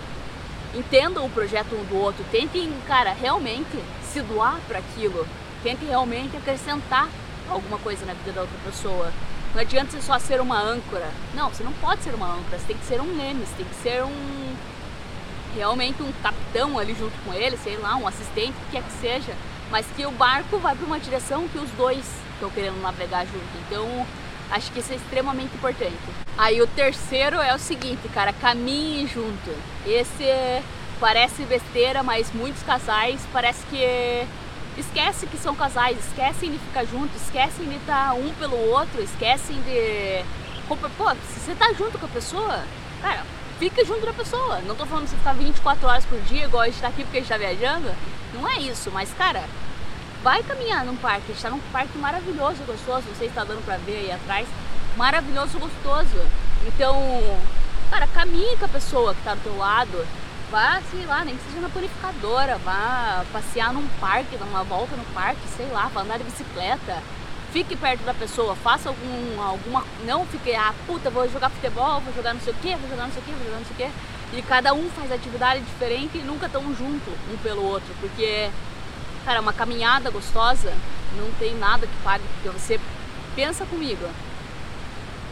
entendam 0.74 1.24
o 1.24 1.30
projeto 1.30 1.72
um 1.76 1.84
do 1.84 1.96
outro, 1.96 2.24
tentem, 2.32 2.68
cara, 2.88 3.12
realmente 3.12 3.78
se 4.02 4.20
doar 4.22 4.58
para 4.66 4.80
aquilo, 4.80 5.24
tentem 5.62 5.88
realmente 5.88 6.36
acrescentar 6.36 7.08
alguma 7.48 7.78
coisa 7.78 8.04
na 8.04 8.12
vida 8.12 8.32
da 8.32 8.40
outra 8.40 8.58
pessoa. 8.64 9.12
Não 9.54 9.60
adianta 9.60 9.92
você 9.92 10.02
só 10.02 10.18
ser 10.18 10.40
uma 10.40 10.60
âncora. 10.60 11.10
Não, 11.34 11.48
você 11.48 11.62
não 11.62 11.72
pode 11.74 12.02
ser 12.02 12.14
uma 12.14 12.26
âncora, 12.26 12.58
você 12.58 12.66
tem 12.66 12.76
que 12.76 12.84
ser 12.84 13.00
um 13.00 13.16
leme, 13.16 13.46
você 13.46 13.54
tem 13.56 13.66
que 13.66 13.74
ser 13.76 14.02
um 14.02 14.56
realmente 15.54 16.00
um 16.02 16.12
capitão 16.22 16.78
ali 16.78 16.94
junto 16.94 17.16
com 17.24 17.34
ele, 17.34 17.56
sei 17.56 17.76
lá, 17.76 17.96
um 17.96 18.06
assistente, 18.06 18.50
o 18.50 18.64
que 18.66 18.70
quer 18.72 18.82
que 18.82 18.92
seja, 18.92 19.34
mas 19.70 19.86
que 19.96 20.06
o 20.06 20.10
barco 20.12 20.58
vai 20.58 20.74
para 20.74 20.86
uma 20.86 20.98
direção 21.00 21.48
que 21.48 21.58
os 21.58 21.70
dois 21.70 22.04
estão 22.40 22.50
querendo 22.50 22.80
navegar 22.80 23.26
junto. 23.26 23.44
Então, 23.66 24.06
acho 24.50 24.72
que 24.72 24.80
isso 24.80 24.92
é 24.92 24.96
extremamente 24.96 25.54
importante. 25.54 25.98
Aí 26.38 26.60
o 26.62 26.66
terceiro 26.66 27.36
é 27.36 27.54
o 27.54 27.58
seguinte, 27.58 28.08
cara, 28.08 28.32
caminhe 28.32 29.06
junto. 29.06 29.54
Esse 29.86 30.24
é, 30.24 30.62
parece 30.98 31.42
besteira, 31.44 32.02
mas 32.02 32.32
muitos 32.32 32.62
casais 32.62 33.20
parece 33.32 33.64
que 33.66 34.26
esquecem 34.78 35.28
que 35.28 35.36
são 35.36 35.54
casais, 35.54 35.98
esquecem 35.98 36.50
de 36.50 36.58
ficar 36.58 36.84
junto, 36.84 37.14
esquecem 37.16 37.68
de 37.68 37.76
estar 37.76 38.14
um 38.14 38.32
pelo 38.34 38.56
outro, 38.70 39.02
esquecem 39.02 39.56
de. 39.62 40.24
Pô, 40.66 41.10
se 41.32 41.40
você 41.40 41.54
tá 41.54 41.72
junto 41.72 41.98
com 41.98 42.06
a 42.06 42.08
pessoa, 42.08 42.64
cara, 43.02 43.24
fica 43.58 43.84
junto 43.84 44.06
da 44.06 44.12
pessoa. 44.12 44.60
Não 44.60 44.74
tô 44.74 44.86
falando 44.86 45.08
pra 45.08 45.10
você 45.10 45.16
ficar 45.16 45.32
24 45.34 45.86
horas 45.86 46.04
por 46.06 46.20
dia, 46.22 46.44
igual 46.44 46.62
a 46.62 46.66
gente 46.66 46.80
tá 46.80 46.88
aqui 46.88 47.02
porque 47.02 47.18
a 47.18 47.20
gente 47.20 47.28
tá 47.28 47.36
viajando. 47.36 47.90
Não 48.32 48.48
é 48.48 48.58
isso, 48.58 48.90
mas 48.92 49.12
cara, 49.14 49.44
vai 50.22 50.42
caminhar 50.42 50.84
num 50.84 50.96
parque. 50.96 51.30
A 51.30 51.34
gente 51.34 51.42
tá 51.42 51.50
num 51.50 51.60
parque 51.72 51.96
maravilhoso, 51.98 52.62
gostoso. 52.66 53.08
Não 53.08 53.16
sei 53.16 53.28
se 53.28 53.34
tá 53.34 53.44
dando 53.44 53.64
pra 53.64 53.76
ver 53.76 53.96
aí 53.96 54.12
atrás. 54.12 54.48
Maravilhoso, 54.96 55.58
gostoso. 55.58 56.20
Então, 56.66 56.96
cara, 57.90 58.06
caminhe 58.06 58.56
com 58.56 58.64
a 58.64 58.68
pessoa 58.68 59.14
que 59.14 59.22
tá 59.22 59.34
do 59.34 59.42
teu 59.42 59.56
lado. 59.56 60.06
Vá, 60.50 60.80
sei 60.90 61.06
lá, 61.06 61.24
nem 61.24 61.36
que 61.36 61.44
seja 61.44 61.60
na 61.60 61.68
purificadora, 61.68 62.58
vá 62.58 63.24
passear 63.32 63.72
num 63.72 63.86
parque, 64.00 64.36
dar 64.36 64.46
uma 64.46 64.64
volta 64.64 64.96
no 64.96 65.04
parque, 65.14 65.40
sei 65.56 65.66
lá, 65.66 65.86
vá 65.94 66.00
andar 66.00 66.18
de 66.18 66.24
bicicleta 66.24 67.00
fique 67.52 67.76
perto 67.76 68.02
da 68.04 68.14
pessoa, 68.14 68.54
faça 68.56 68.88
algum, 68.88 69.42
alguma. 69.42 69.84
Não 70.04 70.24
fique, 70.26 70.54
ah, 70.54 70.74
puta, 70.86 71.10
vou 71.10 71.28
jogar 71.28 71.50
futebol, 71.50 72.00
vou 72.00 72.14
jogar 72.14 72.34
não 72.34 72.40
sei 72.40 72.52
o 72.52 72.56
que, 72.56 72.74
vou 72.76 72.88
jogar 72.88 73.04
não 73.04 73.12
sei 73.12 73.22
o 73.22 73.24
que, 73.24 73.32
vou 73.32 73.44
jogar 73.44 73.58
não 73.58 73.66
sei 73.66 73.74
o 73.74 73.90
que. 73.90 74.38
E 74.38 74.42
cada 74.42 74.72
um 74.72 74.88
faz 74.90 75.10
atividade 75.10 75.60
diferente 75.60 76.18
e 76.18 76.22
nunca 76.22 76.48
tão 76.48 76.62
junto 76.74 77.10
um 77.32 77.36
pelo 77.42 77.64
outro. 77.64 77.92
Porque, 78.00 78.50
cara, 79.30 79.40
uma 79.40 79.52
caminhada 79.52 80.10
gostosa 80.10 80.72
não 81.16 81.30
tem 81.38 81.54
nada 81.54 81.86
que 81.86 81.96
pague. 82.02 82.24
Porque 82.34 82.48
você 82.48 82.80
pensa 83.36 83.64
comigo. 83.64 84.04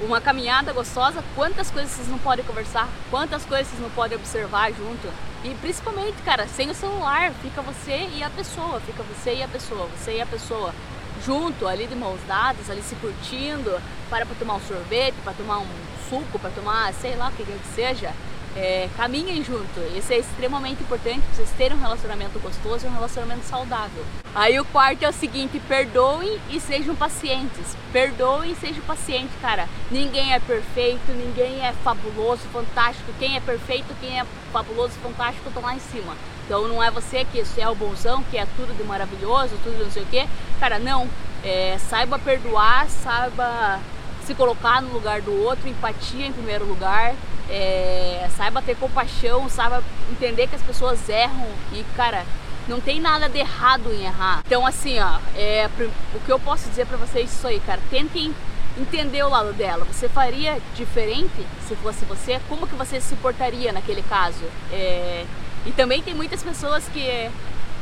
uma 0.01 0.21
caminhada 0.21 0.73
gostosa, 0.73 1.25
quantas 1.35 1.73
coisas 1.73 1.91
vocês 1.91 2.07
não 2.07 2.19
podem 2.21 2.45
conversar, 2.45 2.89
quantas 3.11 3.45
coisas 3.45 3.67
vocês 3.67 3.83
não 3.83 3.91
podem 3.91 4.17
observar 4.17 4.71
junto. 4.73 5.09
E 5.43 5.53
principalmente, 5.57 6.23
cara, 6.25 6.47
sem 6.47 6.71
o 6.71 6.75
celular, 6.75 7.33
fica 7.43 7.61
você 7.61 8.09
e 8.15 8.23
a 8.23 8.31
pessoa, 8.31 8.79
fica 8.79 9.03
você 9.03 9.35
e 9.35 9.43
a 9.43 9.49
pessoa, 9.49 9.89
você 9.89 10.19
e 10.19 10.21
a 10.21 10.27
pessoa 10.27 10.73
junto, 11.27 11.67
ali 11.67 11.89
de 11.89 11.97
mãos 11.97 12.21
dadas, 12.29 12.71
ali 12.71 12.81
se 12.83 12.95
curtindo, 12.95 13.83
para 14.09 14.25
para 14.25 14.37
tomar 14.37 14.55
um 14.55 14.61
sorvete, 14.61 15.17
para 15.25 15.33
tomar 15.33 15.59
um 15.59 15.67
suco, 16.09 16.39
para 16.39 16.51
tomar, 16.51 16.95
sei 16.95 17.17
lá 17.17 17.31
o 17.31 17.33
que 17.33 17.45
quer 17.45 17.59
que 17.59 17.75
seja 17.75 18.15
é, 18.59 18.89
caminhem 18.97 19.43
junto. 19.45 19.81
Isso 19.97 20.13
é 20.13 20.19
extremamente 20.19 20.83
importante 20.83 21.21
para 21.21 21.35
vocês 21.37 21.51
terem 21.57 21.77
um 21.77 21.81
relacionamento 21.81 22.39
gostoso 22.41 22.85
e 22.85 22.89
um 22.89 22.93
relacionamento 22.93 23.45
saudável. 23.45 24.05
Aí 24.35 24.59
o 24.59 24.65
quarto 24.65 25.05
é 25.05 25.09
o 25.09 25.13
seguinte: 25.13 25.61
perdoem 25.61 26.41
e 26.51 26.59
sejam 26.59 26.97
pacientes. 26.97 27.77
Perdoem 27.93 28.51
e 28.51 28.57
sejam 28.57 28.83
pacientes, 28.83 29.35
cara. 29.41 29.69
Ninguém 29.91 30.35
é 30.35 30.41
perfeito, 30.41 31.13
ninguém 31.13 31.65
é 31.65 31.73
fabuloso, 31.85 32.43
fantástico. 32.53 33.13
Quem 33.19 33.37
é 33.37 33.41
perfeito, 33.41 33.95
quem 34.01 34.19
é 34.19 34.27
fabuloso, 34.53 34.95
fantástico, 35.03 35.49
estão 35.49 35.63
lá 35.63 35.75
em 35.75 35.81
cima. 35.81 36.17
Então 36.45 36.67
não 36.67 36.83
é 36.83 36.91
você 36.91 37.25
que 37.25 37.45
é 37.61 37.69
o 37.69 37.75
bonzão, 37.75 38.25
que 38.25 38.37
é 38.37 38.47
tudo 38.57 38.77
de 38.77 38.83
maravilhoso, 38.83 39.57
tudo 39.63 39.77
de 39.77 39.85
não 39.85 39.91
sei 39.91 40.03
o 40.03 40.07
quê. 40.07 40.27
Cara, 40.59 40.79
não. 40.79 41.09
É, 41.45 41.79
saiba 41.79 42.19
perdoar, 42.19 42.89
saiba 42.89 43.79
se 44.25 44.35
colocar 44.35 44.83
no 44.83 44.93
lugar 44.93 45.23
do 45.23 45.33
outro, 45.45 45.69
empatia 45.69 46.27
em 46.27 46.33
primeiro 46.33 46.67
lugar 46.67 47.15
é, 47.51 48.29
saiba 48.37 48.63
ter 48.63 48.77
compaixão, 48.77 49.49
saiba 49.49 49.83
entender 50.11 50.47
que 50.47 50.57
as 50.57 50.63
pessoas 50.63 51.09
erram 51.09 51.49
e, 51.73 51.85
cara, 51.97 52.25
não 52.69 52.81
tem 52.81 53.01
nada 53.01 53.29
de 53.29 53.39
errado 53.39 53.93
em 53.93 54.05
errar. 54.05 54.43
Então, 54.47 54.67
assim, 54.67 54.99
ó, 55.01 55.19
é, 55.37 55.69
o 56.15 56.21
que 56.21 56.31
eu 56.31 56.39
posso 56.39 56.69
dizer 56.69 56.87
para 56.87 56.99
vocês 56.99 57.31
é 57.31 57.33
isso 57.33 57.47
aí, 57.47 57.61
cara, 57.61 57.81
tentem 57.91 58.35
entender 58.77 59.23
o 59.23 59.29
lado 59.29 59.53
dela. 59.53 59.85
Você 59.87 60.09
faria 60.09 60.59
diferente 60.75 61.47
se 61.67 61.75
fosse 61.77 62.05
você? 62.05 62.41
Como 62.49 62.67
que 62.67 62.75
você 62.75 63.01
se 63.01 63.17
portaria 63.17 63.73
naquele 63.73 64.03
caso? 64.03 64.45
É, 64.71 65.25
e 65.67 65.73
também 65.73 66.03
tem 66.03 66.15
muitas 66.15 66.43
pessoas 66.43 66.87
que 66.89 67.31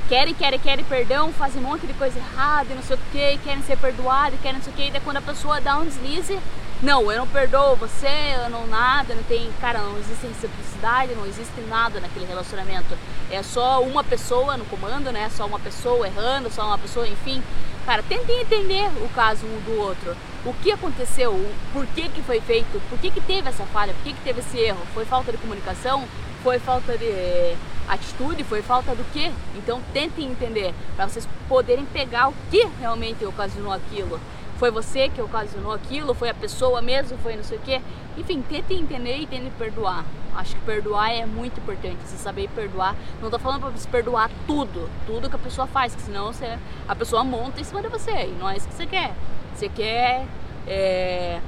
querem, 0.08 0.34
querem, 0.34 0.58
querem 0.58 0.84
perdão, 0.84 1.32
fazem 1.32 1.60
um 1.60 1.66
monte 1.66 1.86
de 1.86 1.92
coisa 1.94 2.18
errada 2.18 2.72
e 2.72 2.74
não 2.74 2.82
sei 2.82 2.96
o 2.96 3.00
que, 3.12 3.38
querem 3.38 3.62
ser 3.62 3.76
perdoados, 3.76 4.40
querem 4.40 4.56
não 4.56 4.62
sei 4.62 4.72
o 4.72 4.76
que, 4.76 4.86
e 4.86 4.90
daí 4.90 5.00
quando 5.00 5.18
a 5.18 5.22
pessoa 5.22 5.60
dá 5.60 5.78
um 5.78 5.84
deslize, 5.84 6.38
não, 6.82 7.10
eu 7.10 7.18
não 7.18 7.26
perdoo 7.26 7.74
você, 7.76 8.34
eu 8.44 8.50
não 8.50 8.66
nada, 8.66 9.14
não 9.14 9.22
tem, 9.22 9.50
cara, 9.60 9.78
não 9.78 9.98
existe 9.98 10.26
reciprocidade, 10.26 11.14
não 11.14 11.24
existe 11.24 11.58
nada 11.68 12.00
naquele 12.00 12.26
relacionamento. 12.26 12.96
É 13.30 13.42
só 13.42 13.82
uma 13.82 14.04
pessoa 14.04 14.58
no 14.58 14.64
comando, 14.66 15.10
né? 15.10 15.30
Só 15.30 15.46
uma 15.46 15.58
pessoa 15.58 16.06
errando, 16.06 16.50
só 16.50 16.66
uma 16.66 16.78
pessoa, 16.78 17.08
enfim. 17.08 17.42
Cara, 17.86 18.02
tentem 18.02 18.42
entender 18.42 18.90
o 19.02 19.08
caso 19.14 19.46
um 19.46 19.60
do 19.60 19.80
outro. 19.80 20.14
O 20.44 20.52
que 20.52 20.70
aconteceu, 20.70 21.32
por 21.72 21.86
que 21.86 22.08
que 22.10 22.20
foi 22.22 22.40
feito, 22.40 22.80
por 22.90 22.98
que 22.98 23.10
que 23.10 23.20
teve 23.20 23.48
essa 23.48 23.64
falha, 23.66 23.94
por 23.94 24.02
que 24.02 24.12
que 24.12 24.20
teve 24.20 24.40
esse 24.40 24.58
erro? 24.58 24.80
Foi 24.92 25.04
falta 25.04 25.32
de 25.32 25.38
comunicação? 25.38 26.04
Foi 26.42 26.58
falta 26.58 26.98
de 26.98 27.06
eh, 27.06 27.56
atitude? 27.88 28.44
Foi 28.44 28.60
falta 28.60 28.94
do 28.94 29.04
quê? 29.12 29.32
Então 29.56 29.80
tentem 29.92 30.30
entender, 30.30 30.74
para 30.94 31.08
vocês 31.08 31.26
poderem 31.48 31.86
pegar 31.86 32.28
o 32.28 32.34
que 32.50 32.68
realmente 32.80 33.24
ocasionou 33.24 33.72
aquilo. 33.72 34.20
Foi 34.58 34.70
você 34.70 35.08
que 35.08 35.20
ocasionou 35.20 35.72
aquilo? 35.72 36.14
Foi 36.14 36.30
a 36.30 36.34
pessoa 36.34 36.80
mesmo? 36.80 37.18
Foi 37.18 37.36
não 37.36 37.44
sei 37.44 37.58
o 37.58 37.60
quê? 37.60 37.80
Enfim, 38.16 38.42
tente 38.42 38.74
entender 38.74 39.16
e 39.18 39.26
tente 39.26 39.50
perdoar. 39.58 40.04
Acho 40.34 40.54
que 40.54 40.62
perdoar 40.62 41.12
é 41.12 41.24
muito 41.24 41.60
importante, 41.60 41.96
você 42.02 42.16
saber 42.16 42.48
perdoar. 42.54 42.94
Não 43.22 43.30
tô 43.30 43.38
falando 43.38 43.60
pra 43.60 43.70
você 43.70 43.88
perdoar 43.88 44.30
tudo, 44.46 44.88
tudo 45.06 45.30
que 45.30 45.36
a 45.36 45.38
pessoa 45.38 45.66
faz, 45.66 45.94
que 45.94 46.02
senão 46.02 46.32
você, 46.32 46.58
a 46.86 46.94
pessoa 46.94 47.24
monta 47.24 47.60
em 47.60 47.64
cima 47.64 47.80
de 47.82 47.88
você 47.88 48.10
e 48.10 48.36
não 48.38 48.48
é 48.48 48.56
isso 48.56 48.68
que 48.68 48.74
você 48.74 48.86
quer. 48.86 49.14
Você 49.54 49.68
quer 49.68 50.26
é, 50.66 51.40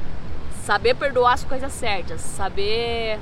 saber 0.62 0.94
perdoar 0.94 1.34
as 1.34 1.44
coisas 1.44 1.72
certas, 1.72 2.20
saber 2.20 3.18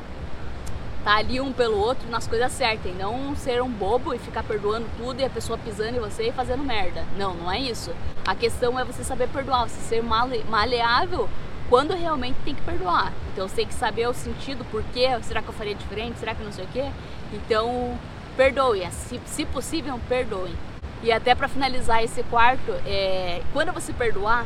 tá 1.07 1.19
ali 1.19 1.41
um 1.41 1.53
pelo 1.53 1.79
outro 1.79 2.11
nas 2.11 2.27
coisas 2.27 2.51
certas 2.51 2.91
e 2.91 2.95
não 2.97 3.37
ser 3.37 3.63
um 3.63 3.71
bobo 3.71 4.13
e 4.13 4.19
ficar 4.19 4.43
perdoando 4.43 4.89
tudo 4.97 5.21
e 5.21 5.25
a 5.25 5.31
pessoa 5.31 5.57
pisando 5.57 5.97
em 5.97 6.01
você 6.01 6.31
e 6.31 6.33
fazendo 6.33 6.65
merda. 6.65 7.05
Não, 7.17 7.33
não 7.33 7.49
é 7.49 7.61
isso. 7.61 7.95
A 8.27 8.35
questão 8.35 8.77
é 8.77 8.85
você 8.85 9.05
saber 9.05 9.29
perdoar, 9.29 9.69
você 9.69 9.81
ser 9.83 10.03
male 10.03 10.43
maleável 10.51 11.29
quando 11.69 11.95
realmente 11.95 12.35
tem 12.45 12.57
que 12.57 12.63
perdoar. 12.63 13.13
Então 13.33 13.47
você 13.47 13.55
tem 13.55 13.67
que 13.69 13.75
saber 13.75 14.09
o 14.09 14.13
sentido, 14.13 14.65
por 14.65 14.83
quê, 14.93 15.07
será 15.23 15.41
que 15.41 15.47
eu 15.49 15.55
faria 15.55 15.77
diferente, 15.77 16.19
será 16.19 16.35
que 16.35 16.43
não 16.43 16.51
sei 16.51 16.65
o 16.65 16.69
quê. 16.73 16.91
Então, 17.33 17.97
perdoe, 18.37 18.85
se, 18.91 19.21
se 19.27 19.47
possível, 19.47 20.01
perdoe. 20.09 20.57
E 21.05 21.13
até 21.13 21.37
para 21.37 21.47
finalizar 21.47 22.03
esse 22.03 22.25
quarto, 22.25 22.73
é, 22.85 23.43
quando 23.53 23.71
você 23.71 23.93
perdoar, 23.93 24.45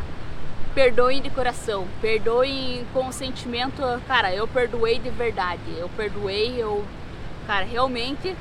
perdoe 0.75 1.21
de 1.21 1.31
coração, 1.31 1.87
perdoe 2.01 2.87
com 2.93 3.09
o 3.09 3.13
sentimento, 3.13 3.83
cara, 4.07 4.33
eu 4.33 4.47
perdoei 4.47 4.99
de 4.99 5.11
verdade, 5.11 5.63
eu 5.77 5.89
perdoei, 5.91 6.57
eu, 6.59 6.85
cara, 7.47 7.65
realmente 7.65 8.37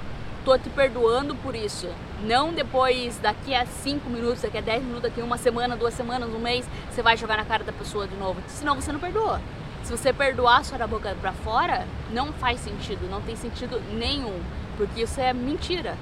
tô 0.45 0.57
te 0.57 0.69
perdoando 0.69 1.36
por 1.36 1.55
isso. 1.55 1.88
Não 2.24 2.53
depois, 2.53 3.17
daqui 3.19 3.55
a 3.55 3.65
5 3.65 4.09
minutos, 4.09 4.41
daqui 4.41 4.57
a 4.57 4.62
10 4.62 4.83
minutos, 4.83 5.03
daqui 5.03 5.21
a 5.21 5.24
uma 5.24 5.38
semana, 5.38 5.75
duas 5.75 5.93
semanas, 5.93 6.29
um 6.29 6.39
mês, 6.39 6.67
você 6.89 7.01
vai 7.01 7.17
jogar 7.17 7.38
na 7.38 7.45
cara 7.45 7.63
da 7.63 7.71
pessoa 7.71 8.07
de 8.07 8.15
novo. 8.15 8.41
Senão 8.48 8.75
você 8.75 8.91
não 8.91 9.00
perdoa. 9.00 9.41
Se 9.83 9.91
você 9.91 10.12
perdoar 10.12 10.63
só 10.65 10.77
da 10.77 10.86
boca 10.86 11.15
pra 11.21 11.31
fora, 11.31 11.86
não 12.12 12.33
faz 12.33 12.59
sentido, 12.59 13.09
não 13.09 13.21
tem 13.21 13.36
sentido 13.36 13.81
nenhum. 13.93 14.39
Porque 14.77 15.01
isso 15.01 15.19
é 15.19 15.33
mentira. 15.33 15.98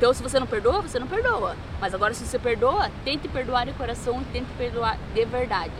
Então, 0.00 0.14
se 0.14 0.22
você 0.22 0.40
não 0.40 0.46
perdoa, 0.46 0.80
você 0.80 0.98
não 0.98 1.06
perdoa. 1.06 1.54
Mas 1.78 1.92
agora, 1.92 2.14
se 2.14 2.24
você 2.24 2.38
perdoa, 2.38 2.90
tente 3.04 3.28
perdoar 3.28 3.66
de 3.66 3.74
coração, 3.74 4.24
tente 4.32 4.50
perdoar 4.56 4.96
de 5.12 5.26
verdade. 5.26 5.74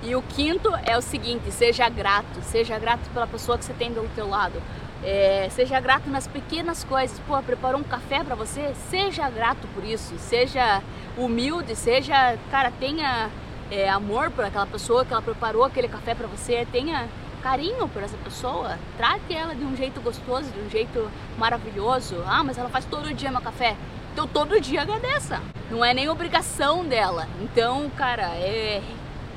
E 0.00 0.14
o 0.14 0.22
quinto 0.22 0.72
é 0.86 0.96
o 0.96 1.02
seguinte: 1.02 1.50
seja 1.50 1.88
grato, 1.88 2.40
seja 2.40 2.78
grato 2.78 3.10
pela 3.12 3.26
pessoa 3.26 3.58
que 3.58 3.64
você 3.64 3.72
tem 3.72 3.92
do 3.92 4.08
teu 4.14 4.28
lado. 4.28 4.62
É, 5.02 5.48
seja 5.50 5.80
grato 5.80 6.08
nas 6.08 6.28
pequenas 6.28 6.84
coisas. 6.84 7.18
Pô, 7.26 7.42
preparou 7.42 7.80
um 7.80 7.82
café 7.82 8.22
para 8.22 8.36
você? 8.36 8.72
Seja 8.88 9.28
grato 9.28 9.66
por 9.74 9.82
isso. 9.82 10.14
Seja 10.18 10.80
humilde, 11.16 11.74
seja, 11.74 12.38
cara, 12.52 12.70
tenha 12.70 13.28
é, 13.72 13.88
amor 13.88 14.30
por 14.30 14.44
aquela 14.44 14.68
pessoa 14.68 15.04
que 15.04 15.12
ela 15.12 15.20
preparou 15.20 15.64
aquele 15.64 15.88
café 15.88 16.14
para 16.14 16.28
você. 16.28 16.64
Tenha 16.70 17.08
carinho 17.38 17.88
por 17.88 18.02
essa 18.02 18.16
pessoa, 18.18 18.78
trate 18.96 19.34
ela 19.34 19.54
de 19.54 19.64
um 19.64 19.76
jeito 19.76 20.00
gostoso, 20.00 20.50
de 20.50 20.60
um 20.60 20.70
jeito 20.70 21.10
maravilhoso. 21.36 22.22
Ah, 22.26 22.42
mas 22.44 22.58
ela 22.58 22.68
faz 22.68 22.84
todo 22.84 23.12
dia 23.12 23.30
meu 23.30 23.40
café. 23.40 23.76
Então 24.12 24.26
todo 24.26 24.60
dia 24.60 24.82
agradeça. 24.82 25.40
Não 25.70 25.84
é 25.84 25.94
nem 25.94 26.08
obrigação 26.08 26.84
dela. 26.84 27.28
Então, 27.40 27.90
cara, 27.90 28.34
é 28.36 28.82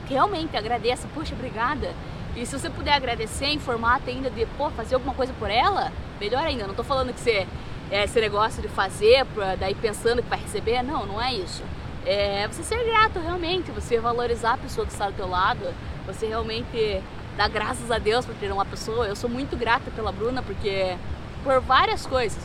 realmente 0.08 0.58
agradeça. 0.58 1.08
Poxa, 1.13 1.34
obrigada. 1.34 1.93
E 2.36 2.46
se 2.46 2.58
você 2.58 2.70
puder 2.70 2.93
agradecer 2.93 3.48
em 3.48 3.60
formato 3.60 4.10
ainda 4.10 4.29
de, 4.29 4.46
pô, 4.58 4.70
fazer 4.72 4.96
alguma 4.96 5.13
coisa 5.13 5.34
por 5.34 5.50
ela, 5.50 5.91
melhor 6.20 6.43
ainda. 6.43 6.65
Não 6.65 6.74
tô 6.74 6.84
falando 6.84 7.13
que 7.13 7.20
você 7.20 7.46
é 7.91 8.05
esse 8.05 8.20
negócio 8.22 8.62
de 8.62 8.70
fazer, 8.70 9.25
pra, 9.25 9.55
daí 9.55 9.75
pensando 9.75 10.24
que 10.24 10.29
vai 10.29 10.39
receber. 10.39 10.81
Não, 10.81 11.05
não 11.05 11.22
é 11.22 11.34
isso. 11.34 11.63
É 12.05 12.48
você 12.48 12.63
ser 12.63 12.84
grato 12.86 13.20
realmente, 13.20 13.70
você 13.72 14.00
valorizar 14.00 14.53
a 14.53 14.58
pessoa 14.58 14.88
que 14.88 14.93
está 14.93 15.08
do 15.08 15.13
teu 15.13 15.29
lado, 15.29 15.67
você 16.05 16.25
realmente 16.25 17.01
dar 17.41 17.50
graças 17.50 17.89
a 17.89 17.98
Deus 17.98 18.24
por 18.24 18.36
ter 18.36 18.51
uma 18.51 18.65
pessoa. 18.65 19.07
Eu 19.07 19.15
sou 19.15 19.29
muito 19.29 19.57
grata 19.57 19.89
pela 19.91 20.12
Bruna 20.12 20.43
porque 20.43 20.95
por 21.43 21.60
várias 21.60 22.05
coisas, 22.05 22.39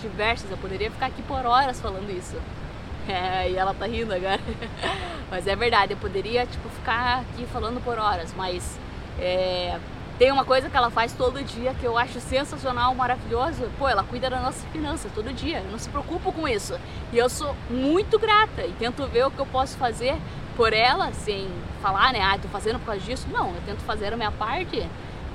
diversas, 0.00 0.50
eu 0.50 0.58
poderia 0.58 0.90
ficar 0.90 1.06
aqui 1.06 1.22
por 1.22 1.46
horas 1.46 1.80
falando 1.80 2.10
isso. 2.10 2.36
É, 3.08 3.50
e 3.50 3.56
ela 3.56 3.74
tá 3.74 3.84
rindo 3.84 4.14
agora. 4.14 4.38
mas 5.28 5.48
é 5.48 5.56
verdade, 5.56 5.92
eu 5.92 5.96
poderia 5.96 6.46
tipo 6.46 6.68
ficar 6.68 7.22
aqui 7.22 7.44
falando 7.46 7.82
por 7.82 7.98
horas, 7.98 8.32
mas 8.36 8.78
é, 9.18 9.76
tem 10.20 10.30
uma 10.30 10.44
coisa 10.44 10.70
que 10.70 10.76
ela 10.76 10.88
faz 10.88 11.12
todo 11.12 11.42
dia 11.42 11.74
que 11.74 11.84
eu 11.84 11.98
acho 11.98 12.20
sensacional, 12.20 12.94
maravilhoso. 12.94 13.68
Pô, 13.76 13.88
ela 13.88 14.04
cuida 14.04 14.30
da 14.30 14.38
nossa 14.38 14.64
finança 14.68 15.10
todo 15.12 15.34
dia. 15.34 15.58
Eu 15.58 15.72
não 15.72 15.80
se 15.80 15.88
preocupo 15.88 16.32
com 16.32 16.46
isso. 16.46 16.78
E 17.12 17.18
eu 17.18 17.28
sou 17.28 17.56
muito 17.68 18.20
grata 18.20 18.62
e 18.64 18.72
tento 18.78 19.04
ver 19.08 19.26
o 19.26 19.32
que 19.32 19.40
eu 19.40 19.46
posso 19.46 19.76
fazer 19.76 20.16
por 20.56 20.72
ela, 20.72 21.12
sem 21.12 21.48
falar, 21.80 22.12
né, 22.12 22.20
ah, 22.22 22.38
tô 22.38 22.48
fazendo 22.48 22.78
por 22.78 22.86
causa 22.86 23.00
disso. 23.00 23.28
Não, 23.30 23.54
eu 23.54 23.62
tento 23.62 23.80
fazer 23.80 24.12
a 24.12 24.16
minha 24.16 24.32
parte, 24.32 24.88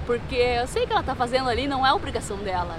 porque 0.06 0.36
eu 0.36 0.68
sei 0.68 0.86
que 0.86 0.92
ela 0.92 1.04
tá 1.04 1.16
fazendo 1.16 1.50
ali, 1.50 1.68
não 1.68 1.86
é 1.86 1.94
obrigação 1.94 2.38
dela. 2.38 2.78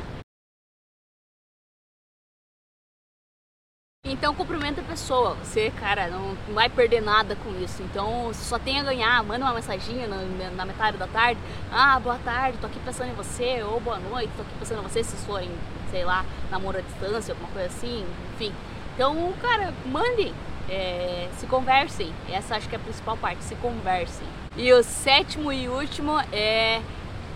Então 4.10 4.34
cumprimenta 4.34 4.80
a 4.80 4.84
pessoa, 4.84 5.34
você, 5.34 5.70
cara, 5.70 6.08
não, 6.08 6.34
vai 6.54 6.68
perder 6.70 7.02
nada 7.02 7.36
com 7.36 7.50
isso. 7.62 7.82
Então 7.82 8.28
você 8.28 8.42
só 8.44 8.58
tem 8.58 8.80
a 8.80 8.82
ganhar, 8.82 9.22
manda 9.22 9.44
uma 9.44 9.52
mensaginha 9.52 10.06
na, 10.06 10.50
na, 10.50 10.64
metade 10.64 10.96
da 10.96 11.06
tarde, 11.06 11.38
ah, 11.70 12.00
boa 12.00 12.18
tarde, 12.24 12.56
tô 12.58 12.66
aqui 12.66 12.80
pensando 12.80 13.10
em 13.10 13.14
você, 13.14 13.62
ou 13.62 13.78
boa 13.80 13.98
noite, 13.98 14.32
tô 14.34 14.42
aqui 14.42 14.54
pensando 14.58 14.80
em 14.80 14.82
você, 14.82 15.04
se 15.04 15.14
forem, 15.26 15.50
sei 15.90 16.04
lá, 16.04 16.24
namoro 16.50 16.78
à 16.78 16.80
distância, 16.80 17.32
alguma 17.34 17.50
coisa 17.50 17.68
assim, 17.68 18.06
enfim. 18.34 18.54
Então, 18.94 19.32
cara, 19.42 19.74
mandem, 19.86 20.32
é, 20.68 21.28
se 21.36 21.46
conversem. 21.46 22.12
Essa 22.30 22.56
acho 22.56 22.68
que 22.68 22.74
é 22.74 22.78
a 22.78 22.82
principal 22.82 23.16
parte, 23.16 23.44
se 23.44 23.54
conversem. 23.56 24.26
E 24.56 24.72
o 24.72 24.82
sétimo 24.82 25.52
e 25.52 25.68
último 25.68 26.18
é 26.32 26.80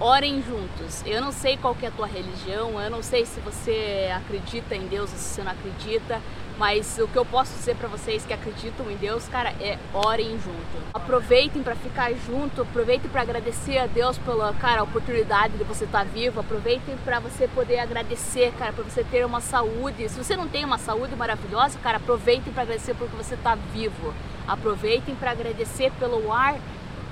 orem 0.01 0.43
juntos. 0.43 1.03
Eu 1.07 1.21
não 1.21 1.33
sei 1.33 1.57
qual 1.57 1.77
é 1.83 1.87
a 1.87 1.91
tua 1.91 2.07
religião, 2.07 2.81
eu 2.81 2.91
não 2.91 3.03
sei 3.03 3.25
se 3.25 3.39
você 3.41 4.11
acredita 4.15 4.75
em 4.75 4.87
Deus 4.87 5.13
ou 5.13 5.19
se 5.19 5.25
você 5.25 5.43
não 5.43 5.53
acredita, 5.53 6.21
mas 6.59 6.99
o 6.99 7.09
que 7.09 7.17
eu 7.17 7.25
posso 7.25 7.53
dizer 7.55 7.77
para 7.77 7.89
vocês 7.89 8.25
que 8.25 8.33
acreditam 8.33 8.91
em 8.91 8.97
Deus, 8.97 9.27
cara, 9.29 9.51
é 9.61 9.79
orem 9.93 10.39
junto. 10.39 10.83
Aproveitem 10.93 11.63
para 11.63 11.75
ficar 11.75 12.13
junto, 12.15 12.63
aproveitem 12.63 13.11
para 13.11 13.23
agradecer 13.23 13.79
a 13.79 13.87
Deus 13.87 14.19
pela, 14.19 14.53
cara, 14.55 14.83
oportunidade 14.83 15.57
de 15.57 15.65
você 15.65 15.85
estar 15.85 16.05
tá 16.05 16.05
vivo, 16.05 16.41
aproveitem 16.41 16.97
para 17.05 17.21
você 17.21 17.49
poder 17.49 17.79
agradecer, 17.79 18.53
cara, 18.59 18.73
para 18.73 18.85
você 18.85 19.03
ter 19.05 19.25
uma 19.25 19.41
saúde. 19.41 20.09
Se 20.09 20.23
você 20.23 20.37
não 20.37 20.49
tem 20.49 20.65
uma 20.65 20.79
saúde 20.79 21.17
maravilhosa, 21.17 21.79
cara, 21.79 21.97
aproveitem 21.97 22.53
para 22.53 22.63
agradecer 22.63 22.95
porque 22.95 23.17
você 23.17 23.35
está 23.35 23.55
vivo. 23.55 24.15
Aproveitem 24.47 25.15
para 25.15 25.31
agradecer 25.31 25.93
pelo 25.99 26.33
ar 26.33 26.57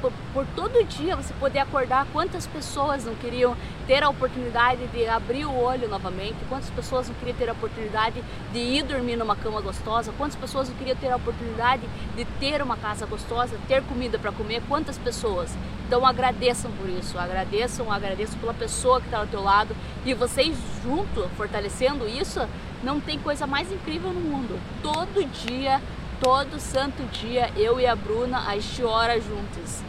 por, 0.01 0.13
por, 0.33 0.47
todo 0.55 0.85
dia 0.85 1.15
você 1.17 1.33
poder 1.35 1.61
acordar, 1.61 2.07
quantas 2.13 2.47
pessoas 2.47 3.05
não 3.05 3.15
queriam 3.15 3.57
ter 3.87 4.03
a 4.03 4.09
oportunidade 4.09 4.87
de 4.89 5.07
abrir 5.07 5.45
o 5.45 5.55
olho 5.55 5.89
novamente, 5.89 6.37
quantas 6.49 6.71
pessoas 6.71 7.09
não 7.09 7.15
queriam 7.17 7.37
ter 7.37 7.49
a 7.49 7.53
oportunidade 7.53 8.23
de 8.53 8.59
ir 8.59 8.83
dormir 8.83 9.17
numa 9.17 9.37
cama 9.37 9.61
gostosa, 9.61 10.13
quantas 10.17 10.37
pessoas 10.37 10.69
não 10.69 10.77
queriam 10.77 10.97
ter 10.97 11.11
a 11.11 11.17
oportunidade 11.17 11.83
de 12.17 12.25
ter 12.39 12.63
uma 12.63 12.77
casa 12.77 13.07
gostosa, 13.07 13.57
ter 13.69 13.83
comida 13.83 14.19
para 14.19 14.33
comer, 14.33 14.63
quantas 14.69 14.99
pessoas. 14.99 15.55
Então 15.87 16.07
agradeçam 16.07 16.71
por 16.73 16.89
isso, 16.89 17.19
agradeçam, 17.19 17.91
agradeçam 17.93 18.39
pela 18.39 18.55
pessoa 18.55 19.01
que 19.01 19.07
está 19.07 19.19
ao 19.19 19.27
teu 19.27 19.43
lado 19.43 19.75
e 20.05 20.15
vocês 20.15 20.57
junto, 20.83 21.29
fortalecendo 21.37 22.09
isso, 22.09 22.41
não 22.83 23.01
tem 23.01 23.19
coisa 23.19 23.47
mais 23.47 23.71
incrível 23.71 24.13
no 24.13 24.21
mundo. 24.21 24.59
Todo 24.83 25.29
dia 25.45 25.81
todo 26.21 26.61
santo 26.61 27.03
dia 27.05 27.51
eu 27.57 27.81
e 27.81 27.87
a 27.87 27.97
Bruna 27.97 28.43
gente 28.55 28.85
ora 28.85 29.19
juntas 29.19 29.83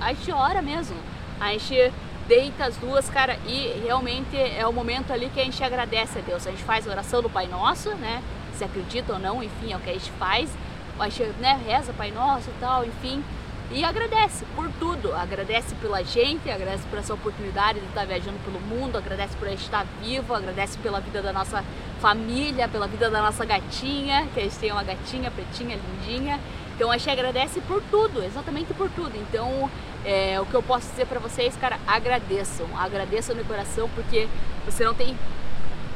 a 0.00 0.12
gente 0.12 0.30
ora 0.32 0.62
mesmo. 0.62 0.96
A 1.40 1.52
gente 1.52 1.92
deita 2.26 2.64
as 2.64 2.76
duas, 2.76 3.08
cara, 3.08 3.38
e 3.46 3.82
realmente 3.84 4.36
é 4.36 4.66
o 4.66 4.72
momento 4.72 5.12
ali 5.12 5.28
que 5.28 5.40
a 5.40 5.44
gente 5.44 5.62
agradece 5.62 6.18
a 6.18 6.22
Deus. 6.22 6.46
A 6.46 6.50
gente 6.50 6.64
faz 6.64 6.86
a 6.86 6.90
oração 6.90 7.22
do 7.22 7.30
Pai 7.30 7.46
Nosso, 7.46 7.90
né? 7.94 8.22
Se 8.56 8.64
acredita 8.64 9.12
ou 9.12 9.18
não, 9.18 9.42
enfim, 9.42 9.72
é 9.72 9.76
o 9.76 9.80
que 9.80 9.90
a 9.90 9.92
gente 9.92 10.10
faz. 10.12 10.50
A 10.98 11.08
gente 11.08 11.24
né, 11.40 11.60
reza 11.66 11.92
Pai 11.92 12.10
Nosso 12.10 12.48
e 12.48 12.60
tal, 12.60 12.84
enfim. 12.84 13.22
E 13.70 13.84
agradece 13.84 14.44
por 14.54 14.70
tudo, 14.78 15.12
agradece 15.12 15.74
pela 15.76 16.02
gente, 16.02 16.48
agradece 16.48 16.84
por 16.88 17.00
essa 17.00 17.12
oportunidade 17.12 17.80
de 17.80 17.86
estar 17.86 18.06
viajando 18.06 18.38
pelo 18.44 18.60
mundo, 18.60 18.96
agradece 18.96 19.36
por 19.36 19.48
a 19.48 19.50
gente 19.50 19.64
estar 19.64 19.84
vivo, 20.00 20.32
agradece 20.34 20.78
pela 20.78 21.00
vida 21.00 21.20
da 21.20 21.32
nossa 21.32 21.64
família, 22.00 22.68
pela 22.68 22.86
vida 22.86 23.10
da 23.10 23.20
nossa 23.20 23.44
gatinha, 23.44 24.28
que 24.32 24.38
a 24.38 24.42
gente 24.44 24.56
tem 24.56 24.70
uma 24.70 24.84
gatinha 24.84 25.32
pretinha, 25.32 25.76
lindinha. 25.76 26.38
Então 26.76 26.92
a 26.92 26.98
gente 26.98 27.08
agradece 27.10 27.60
por 27.62 27.82
tudo, 27.90 28.22
exatamente 28.22 28.72
por 28.74 28.90
tudo. 28.90 29.16
Então 29.16 29.70
é, 30.04 30.38
o 30.40 30.46
que 30.46 30.54
eu 30.54 30.62
posso 30.62 30.88
dizer 30.90 31.06
para 31.06 31.18
vocês, 31.18 31.56
cara, 31.56 31.80
agradeçam, 31.86 32.66
agradeçam 32.78 33.34
no 33.34 33.44
coração 33.44 33.88
porque 33.94 34.28
você 34.64 34.84
não 34.84 34.94
tem, 34.94 35.16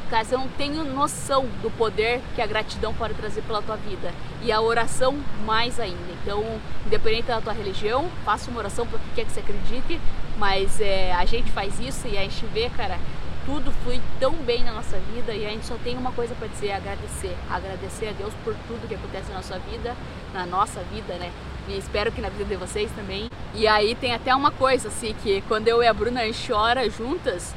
cara, 0.09 0.25
você 0.25 0.35
não 0.35 0.47
tem 0.49 0.71
noção 0.71 1.45
do 1.61 1.69
poder 1.69 2.19
que 2.35 2.41
a 2.41 2.47
gratidão 2.47 2.93
pode 2.95 3.13
trazer 3.13 3.43
pela 3.43 3.61
tua 3.61 3.77
vida 3.77 4.11
e 4.41 4.51
a 4.51 4.59
oração 4.59 5.15
mais 5.45 5.79
ainda. 5.79 6.11
Então, 6.21 6.43
independente 6.85 7.27
da 7.27 7.39
tua 7.39 7.53
religião, 7.53 8.09
faça 8.25 8.49
uma 8.49 8.59
oração 8.59 8.87
para 8.87 8.97
o 8.97 8.99
que 8.99 9.09
quer 9.15 9.25
que 9.25 9.31
você 9.31 9.39
acredite, 9.39 10.01
mas 10.37 10.81
é, 10.81 11.13
a 11.13 11.23
gente 11.23 11.51
faz 11.51 11.79
isso 11.79 12.07
e 12.07 12.17
a 12.17 12.21
gente 12.21 12.43
vê, 12.47 12.69
cara, 12.69 12.97
tudo 13.45 13.71
flui 13.83 13.99
tão 14.19 14.33
bem 14.33 14.63
na 14.63 14.71
nossa 14.71 14.97
vida 15.13 15.33
e 15.33 15.45
a 15.45 15.49
gente 15.49 15.65
só 15.65 15.75
tem 15.83 15.97
uma 15.97 16.11
coisa 16.11 16.35
para 16.35 16.47
dizer, 16.47 16.71
agradecer. 16.71 17.35
Agradecer 17.49 18.09
a 18.09 18.11
Deus 18.11 18.33
por 18.43 18.55
tudo 18.67 18.87
que 18.87 18.95
acontece 18.95 19.29
na 19.29 19.37
nossa 19.37 19.59
vida, 19.59 19.95
na 20.33 20.45
nossa 20.45 20.81
vida, 20.91 21.15
né? 21.15 21.31
E 21.67 21.77
espero 21.77 22.11
que 22.11 22.21
na 22.21 22.29
vida 22.29 22.45
de 22.45 22.55
vocês 22.55 22.91
também. 22.91 23.29
E 23.53 23.67
aí 23.67 23.95
tem 23.95 24.13
até 24.13 24.33
uma 24.35 24.51
coisa 24.51 24.87
assim, 24.87 25.15
que 25.21 25.41
quando 25.47 25.67
eu 25.67 25.81
e 25.81 25.87
a 25.87 25.93
Bruna 25.93 26.21
a 26.21 26.25
gente 26.25 26.51
chora 26.51 26.89
juntas, 26.89 27.53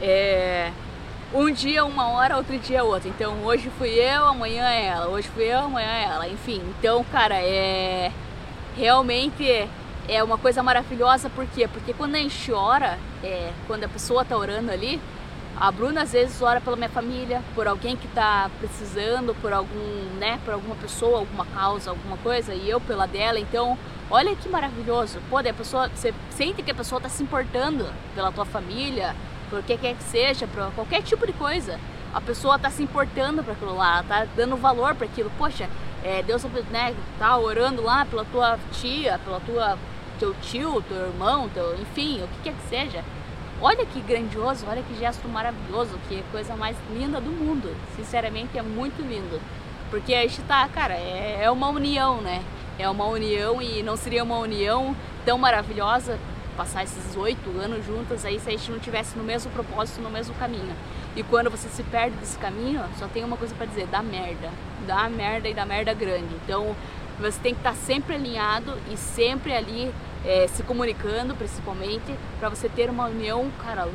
é... 0.00 0.70
um 1.32 1.50
dia 1.50 1.84
uma 1.84 2.08
hora, 2.10 2.36
outro 2.36 2.58
dia 2.58 2.84
outra. 2.84 3.08
Então 3.08 3.44
hoje 3.44 3.70
fui 3.78 3.90
eu, 3.90 4.26
amanhã 4.26 4.68
é 4.68 4.86
ela, 4.86 5.08
hoje 5.08 5.28
fui 5.28 5.44
eu, 5.44 5.60
amanhã 5.60 5.88
é 5.88 6.04
ela. 6.04 6.28
Enfim, 6.28 6.62
então, 6.78 7.04
cara, 7.04 7.36
é 7.36 8.12
realmente 8.76 9.68
é 10.08 10.22
uma 10.22 10.38
coisa 10.38 10.62
maravilhosa, 10.62 11.28
por 11.28 11.46
quê? 11.46 11.68
Porque 11.68 11.92
quando 11.92 12.14
a 12.14 12.18
gente 12.18 12.52
ora, 12.52 12.98
é, 13.22 13.50
quando 13.66 13.84
a 13.84 13.88
pessoa 13.88 14.24
tá 14.24 14.36
orando 14.36 14.70
ali, 14.70 15.00
a 15.60 15.72
Bruna 15.72 16.02
às 16.02 16.12
vezes 16.12 16.40
ora 16.40 16.60
pela 16.60 16.76
minha 16.76 16.88
família, 16.88 17.42
por 17.54 17.66
alguém 17.66 17.96
que 17.96 18.06
está 18.06 18.48
precisando, 18.60 19.34
por 19.40 19.52
algum, 19.52 20.04
né, 20.18 20.38
por 20.44 20.54
alguma 20.54 20.76
pessoa, 20.76 21.18
alguma 21.18 21.44
causa, 21.46 21.90
alguma 21.90 22.16
coisa, 22.18 22.54
e 22.54 22.70
eu 22.70 22.80
pela 22.80 23.06
dela. 23.06 23.40
Então, 23.40 23.76
olha 24.08 24.36
que 24.36 24.48
maravilhoso. 24.48 25.18
Pô, 25.28 25.38
a 25.38 25.42
pessoa, 25.42 25.88
você 25.88 26.14
sente 26.30 26.62
que 26.62 26.70
a 26.70 26.74
pessoa 26.74 26.98
está 26.98 27.08
se 27.08 27.24
importando 27.24 27.86
pela 28.14 28.30
tua 28.30 28.44
família, 28.44 29.16
por 29.50 29.60
que 29.64 29.76
quer 29.76 29.94
que 29.96 30.02
seja, 30.04 30.46
por 30.46 30.70
qualquer 30.74 31.02
tipo 31.02 31.26
de 31.26 31.32
coisa. 31.32 31.80
A 32.14 32.20
pessoa 32.20 32.54
está 32.54 32.70
se 32.70 32.82
importando 32.82 33.42
para 33.42 33.52
aquilo 33.52 33.76
lá, 33.76 34.00
está 34.00 34.26
dando 34.36 34.56
valor 34.56 34.94
para 34.94 35.06
aquilo. 35.06 35.30
Poxa, 35.36 35.68
é, 36.04 36.22
Deus 36.22 36.44
né, 36.70 36.94
tá 37.18 37.36
orando 37.36 37.82
lá 37.82 38.06
pela 38.06 38.24
tua 38.24 38.58
tia, 38.72 39.18
pela 39.24 39.40
tua 39.40 39.76
teu 40.20 40.34
tio, 40.40 40.82
teu 40.82 41.06
irmão, 41.06 41.48
teu, 41.48 41.74
enfim, 41.80 42.22
o 42.22 42.28
que 42.28 42.42
quer 42.44 42.54
que 42.54 42.68
seja 42.68 43.04
Olha 43.60 43.84
que 43.84 44.00
grandioso, 44.00 44.64
olha 44.68 44.82
que 44.84 44.96
gesto 44.96 45.28
maravilhoso, 45.28 45.98
que 46.08 46.22
coisa 46.30 46.54
mais 46.54 46.76
linda 46.92 47.20
do 47.20 47.30
mundo. 47.30 47.74
Sinceramente 47.96 48.56
é 48.56 48.62
muito 48.62 49.02
lindo. 49.02 49.40
Porque 49.90 50.14
a 50.14 50.22
gente 50.22 50.40
tá, 50.42 50.68
cara, 50.68 50.94
é, 50.94 51.40
é 51.42 51.50
uma 51.50 51.68
união, 51.68 52.20
né? 52.20 52.40
É 52.78 52.88
uma 52.88 53.06
união 53.06 53.60
e 53.60 53.82
não 53.82 53.96
seria 53.96 54.22
uma 54.22 54.38
união 54.38 54.94
tão 55.24 55.36
maravilhosa 55.36 56.18
passar 56.56 56.84
esses 56.84 57.16
oito 57.16 57.50
anos 57.58 57.84
juntas 57.84 58.24
aí 58.24 58.38
se 58.38 58.48
a 58.48 58.52
gente 58.52 58.70
não 58.70 58.78
tivesse 58.78 59.16
no 59.18 59.24
mesmo 59.24 59.50
propósito, 59.50 60.00
no 60.00 60.10
mesmo 60.10 60.34
caminho. 60.36 60.74
E 61.16 61.24
quando 61.24 61.50
você 61.50 61.68
se 61.68 61.82
perde 61.82 62.16
desse 62.16 62.38
caminho, 62.38 62.84
só 62.96 63.08
tem 63.08 63.24
uma 63.24 63.36
coisa 63.36 63.54
para 63.56 63.66
dizer, 63.66 63.88
dá 63.88 64.02
merda. 64.02 64.50
Dá 64.86 65.08
merda 65.08 65.48
e 65.48 65.54
dá 65.54 65.66
merda 65.66 65.92
grande. 65.94 66.32
Então 66.44 66.76
você 67.18 67.40
tem 67.40 67.54
que 67.54 67.60
estar 67.60 67.70
tá 67.70 67.76
sempre 67.76 68.14
alinhado 68.14 68.72
e 68.92 68.96
sempre 68.96 69.52
ali 69.52 69.92
é, 70.24 70.46
se 70.48 70.62
comunicando, 70.62 71.34
principalmente, 71.34 72.14
para 72.38 72.48
você 72.48 72.68
ter 72.68 72.90
uma 72.90 73.06
união, 73.06 73.50
cara, 73.64 73.88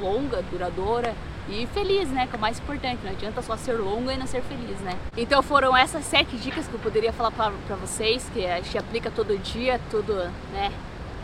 longa, 0.00 0.42
duradoura 0.42 1.14
e 1.48 1.66
feliz, 1.72 2.08
né? 2.08 2.26
Que 2.26 2.34
é 2.34 2.38
o 2.38 2.40
mais 2.40 2.58
importante. 2.58 3.00
Não 3.04 3.10
adianta 3.10 3.42
só 3.42 3.56
ser 3.56 3.74
longa 3.74 4.12
e 4.12 4.16
não 4.16 4.26
ser 4.26 4.42
feliz, 4.42 4.78
né? 4.80 4.96
Então 5.16 5.42
foram 5.42 5.76
essas 5.76 6.04
sete 6.04 6.36
dicas 6.36 6.66
que 6.66 6.74
eu 6.74 6.80
poderia 6.80 7.12
falar 7.12 7.30
para 7.30 7.76
vocês, 7.76 8.28
que 8.32 8.46
a 8.46 8.56
gente 8.56 8.76
aplica 8.78 9.10
todo 9.10 9.36
dia, 9.38 9.80
tudo, 9.90 10.14
né? 10.52 10.72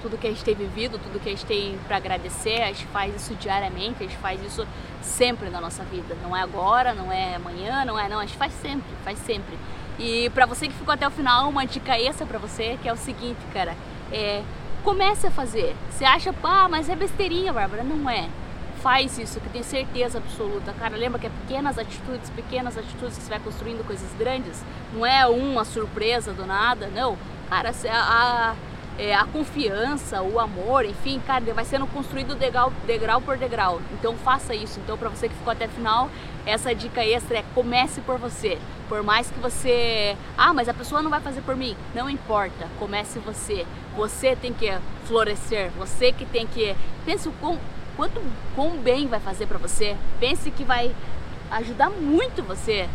Tudo 0.01 0.19
que 0.19 0.27
a 0.27 0.31
gente 0.31 0.43
tem 0.43 0.55
vivido, 0.55 0.99
tudo 0.99 1.21
que 1.21 1.29
a 1.29 1.33
gente 1.33 1.47
tem 1.47 1.79
para 1.87 1.97
agradecer, 1.97 2.63
a 2.63 2.69
gente 2.69 2.87
faz 2.87 3.15
isso 3.15 3.37
diariamente, 3.37 4.03
a 4.03 4.07
gente 4.07 4.17
faz 4.17 4.43
isso 4.43 4.67
sempre 5.01 5.49
na 5.49 5.61
nossa 5.61 5.85
vida. 5.85 6.17
Não 6.23 6.37
é 6.37 6.43
agora, 6.43 6.93
não 6.93 7.13
é 7.13 7.37
amanhã, 7.37 7.85
não 7.85 7.99
é 7.99 8.09
não, 8.09 8.19
a 8.19 8.27
gente 8.27 8.37
faz 8.37 8.53
sempre, 8.55 8.89
faz 9.05 9.19
sempre. 9.21 9.57
E 9.99 10.29
para 10.31 10.47
você 10.47 10.67
que 10.67 10.75
ficou 10.75 10.93
até 10.93 11.07
o 11.07 11.11
final, 11.11 11.49
uma 11.49 11.65
dica 11.65 11.97
extra 11.99 12.27
para 12.27 12.39
você, 12.39 12.79
que 12.83 12.89
é 12.89 12.93
o 12.93 12.97
seguinte, 12.97 13.39
cara, 13.53 13.77
é, 14.12 14.42
comece 14.85 15.27
a 15.27 15.31
fazer. 15.31 15.75
Você 15.90 16.05
acha, 16.05 16.35
ah, 16.42 16.68
mas 16.68 16.88
é 16.88 16.94
besteirinha, 16.96 17.53
Bárbara. 17.53 17.83
Não 17.83 18.09
é. 18.09 18.29
Faz 18.83 19.16
isso, 19.16 19.40
que 19.40 19.48
tenho 19.48 19.64
certeza 19.64 20.18
absoluta. 20.18 20.72
Cara, 20.72 20.96
lembra 20.96 21.18
que 21.18 21.27
é 21.27 21.31
pequenas 21.31 21.79
atitudes, 21.79 22.29
pequenas 22.31 22.77
atitudes 22.77 23.16
que 23.16 23.22
você 23.22 23.31
vai 23.31 23.38
construindo 23.38 23.87
coisas 23.87 24.12
grandes. 24.18 24.64
Não 24.92 25.07
é 25.07 25.25
uma 25.27 25.64
surpresa 25.64 26.33
do 26.33 26.44
nada, 26.44 26.88
não. 26.88 27.16
Cara, 27.48 27.70
a, 27.88 28.51
a 28.51 28.55
é, 28.99 29.15
a 29.15 29.25
confiança, 29.25 30.23
o 30.23 30.39
amor, 30.39 30.85
enfim, 30.85 31.21
cara, 31.27 31.43
vai 31.55 31.65
sendo 31.65 31.87
construído 31.87 32.35
degrau, 32.35 32.73
degrau 32.87 33.21
por 33.21 33.37
degrau. 33.37 33.81
Então 33.93 34.15
faça 34.17 34.55
isso. 34.55 34.81
Então, 34.81 34.99
para 34.99 35.09
você 35.09 35.29
que 35.29 35.35
ficou 35.35 35.53
até 35.53 35.67
o 35.67 35.71
final, 35.71 36.11
essa 36.45 36.75
dica 36.75 37.05
extra 37.05 37.39
é 37.39 37.45
comece 37.55 38.01
por 38.01 38.19
você. 38.19 38.59
Por 38.89 39.03
mais 39.03 39.31
que 39.31 39.39
você, 39.39 40.17
ah, 40.37 40.53
mas 40.53 40.69
a 40.69 40.75
pessoa 40.75 41.03
não 41.03 41.11
vai 41.11 41.21
fazer 41.21 41.41
por 41.41 41.57
mim. 41.57 41.77
Não 41.95 42.09
importa, 42.11 42.69
comece 42.79 43.19
você. 43.19 43.67
Você 43.97 44.37
tem 44.37 44.53
que 44.53 44.71
florescer. 45.07 45.71
Você 45.79 46.13
que 46.13 46.27
tem 46.27 46.47
que 46.47 46.77
pense 47.05 47.29
o 47.29 47.33
quão, 47.41 47.59
quanto 47.97 48.21
quão 48.55 48.77
bem 48.77 49.07
vai 49.07 49.21
fazer 49.21 49.47
para 49.47 49.59
você. 49.59 49.97
Pense 50.21 50.51
que 50.51 50.65
vai 50.65 50.95
ajudar 51.51 51.91
muito 51.91 52.43
você 52.43 52.89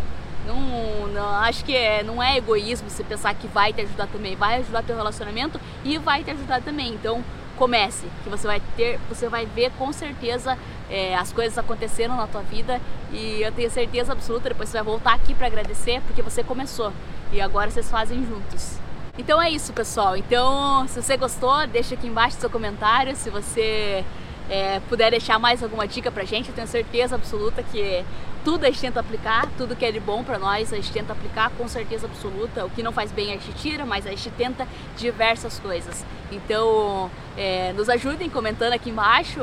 não, 0.48 1.08
não, 1.08 1.30
acho 1.36 1.64
que 1.64 1.76
é, 1.76 2.02
não 2.02 2.24
é 2.24 2.38
egoísmo 2.38 2.90
você 2.90 3.04
pensar 3.04 3.34
que 3.36 3.48
vai 3.48 3.74
te 3.74 3.82
ajudar 3.82 4.08
também, 4.08 4.36
vai 4.36 4.60
ajudar 4.60 4.84
teu 4.84 4.96
relacionamento 4.96 5.60
e 5.84 5.98
vai 5.98 6.24
te 6.24 6.32
ajudar 6.32 6.62
também. 6.62 6.94
Então 6.94 7.24
comece, 7.58 8.08
que 8.24 8.30
você 8.30 8.48
vai 8.48 8.62
ter, 8.76 9.00
você 9.10 9.28
vai 9.28 9.46
ver 9.46 9.72
com 9.78 9.92
certeza 9.92 10.58
é, 10.90 11.16
as 11.16 11.34
coisas 11.34 11.58
acontecendo 11.58 12.16
na 12.16 12.28
tua 12.28 12.42
vida 12.42 12.80
e 13.12 13.42
eu 13.42 13.52
tenho 13.52 13.70
certeza 13.70 14.14
absoluta, 14.14 14.50
depois 14.50 14.70
você 14.70 14.78
vai 14.78 14.86
voltar 14.86 15.14
aqui 15.14 15.34
para 15.34 15.48
agradecer 15.48 16.02
porque 16.02 16.22
você 16.22 16.44
começou 16.44 16.94
e 17.32 17.42
agora 17.42 17.70
vocês 17.70 17.90
fazem 17.90 18.26
juntos. 18.26 18.78
Então 19.18 19.42
é 19.42 19.50
isso, 19.50 19.74
pessoal. 19.74 20.16
Então, 20.16 20.88
se 20.88 21.02
você 21.02 21.18
gostou, 21.18 21.66
deixa 21.66 21.96
aqui 21.96 22.06
embaixo 22.08 22.38
seu 22.38 22.52
comentário. 22.52 23.16
Se 23.16 23.32
você 23.32 24.06
é, 24.48 24.80
puder 24.88 25.10
deixar 25.10 25.40
mais 25.40 25.64
alguma 25.64 25.88
dica 25.88 26.12
pra 26.12 26.24
gente, 26.24 26.50
eu 26.50 26.56
tenho 26.56 26.68
certeza 26.68 27.16
absoluta 27.16 27.64
que 27.64 28.06
tudo 28.48 28.64
a 28.64 28.68
gente 28.68 28.80
tenta 28.80 29.02
aplicar, 29.02 29.46
tudo 29.58 29.76
que 29.76 29.84
é 29.84 29.92
de 29.92 30.00
bom 30.00 30.24
para 30.24 30.40
nós 30.40 30.72
a 30.72 30.78
gente 30.78 30.90
tenta 30.90 31.12
aplicar 31.12 31.50
com 31.58 31.68
certeza 31.68 32.08
absoluta. 32.08 32.66
O 32.66 32.70
que 32.70 32.82
não 32.82 32.94
faz 32.94 33.12
bem 33.12 33.32
a 33.32 33.34
gente 33.34 33.52
tira, 33.52 33.86
mas 33.86 34.08
a 34.08 34.12
gente 34.12 34.30
tenta 34.30 34.66
diversas 34.96 35.60
coisas. 35.60 36.06
Então, 36.32 37.12
é, 37.36 37.74
nos 37.74 37.90
ajudem 37.90 38.30
comentando 38.30 38.72
aqui 38.72 38.90
embaixo 38.90 39.42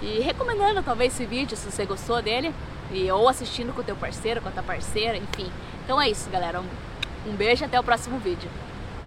e 0.00 0.20
recomendando 0.20 0.82
talvez 0.82 1.12
esse 1.12 1.26
vídeo 1.26 1.58
se 1.58 1.70
você 1.70 1.84
gostou 1.84 2.22
dele 2.22 2.54
e, 2.90 3.10
ou 3.10 3.28
assistindo 3.28 3.74
com 3.74 3.82
o 3.82 3.84
teu 3.84 3.96
parceiro, 3.96 4.40
com 4.40 4.48
a 4.48 4.52
tua 4.52 4.62
parceira, 4.62 5.18
enfim. 5.18 5.52
Então 5.84 6.00
é 6.00 6.08
isso, 6.08 6.30
galera. 6.30 6.58
Um, 6.58 7.30
um 7.30 7.36
beijo 7.36 7.66
até 7.66 7.78
o 7.78 7.84
próximo 7.84 8.18
vídeo. 8.18 8.48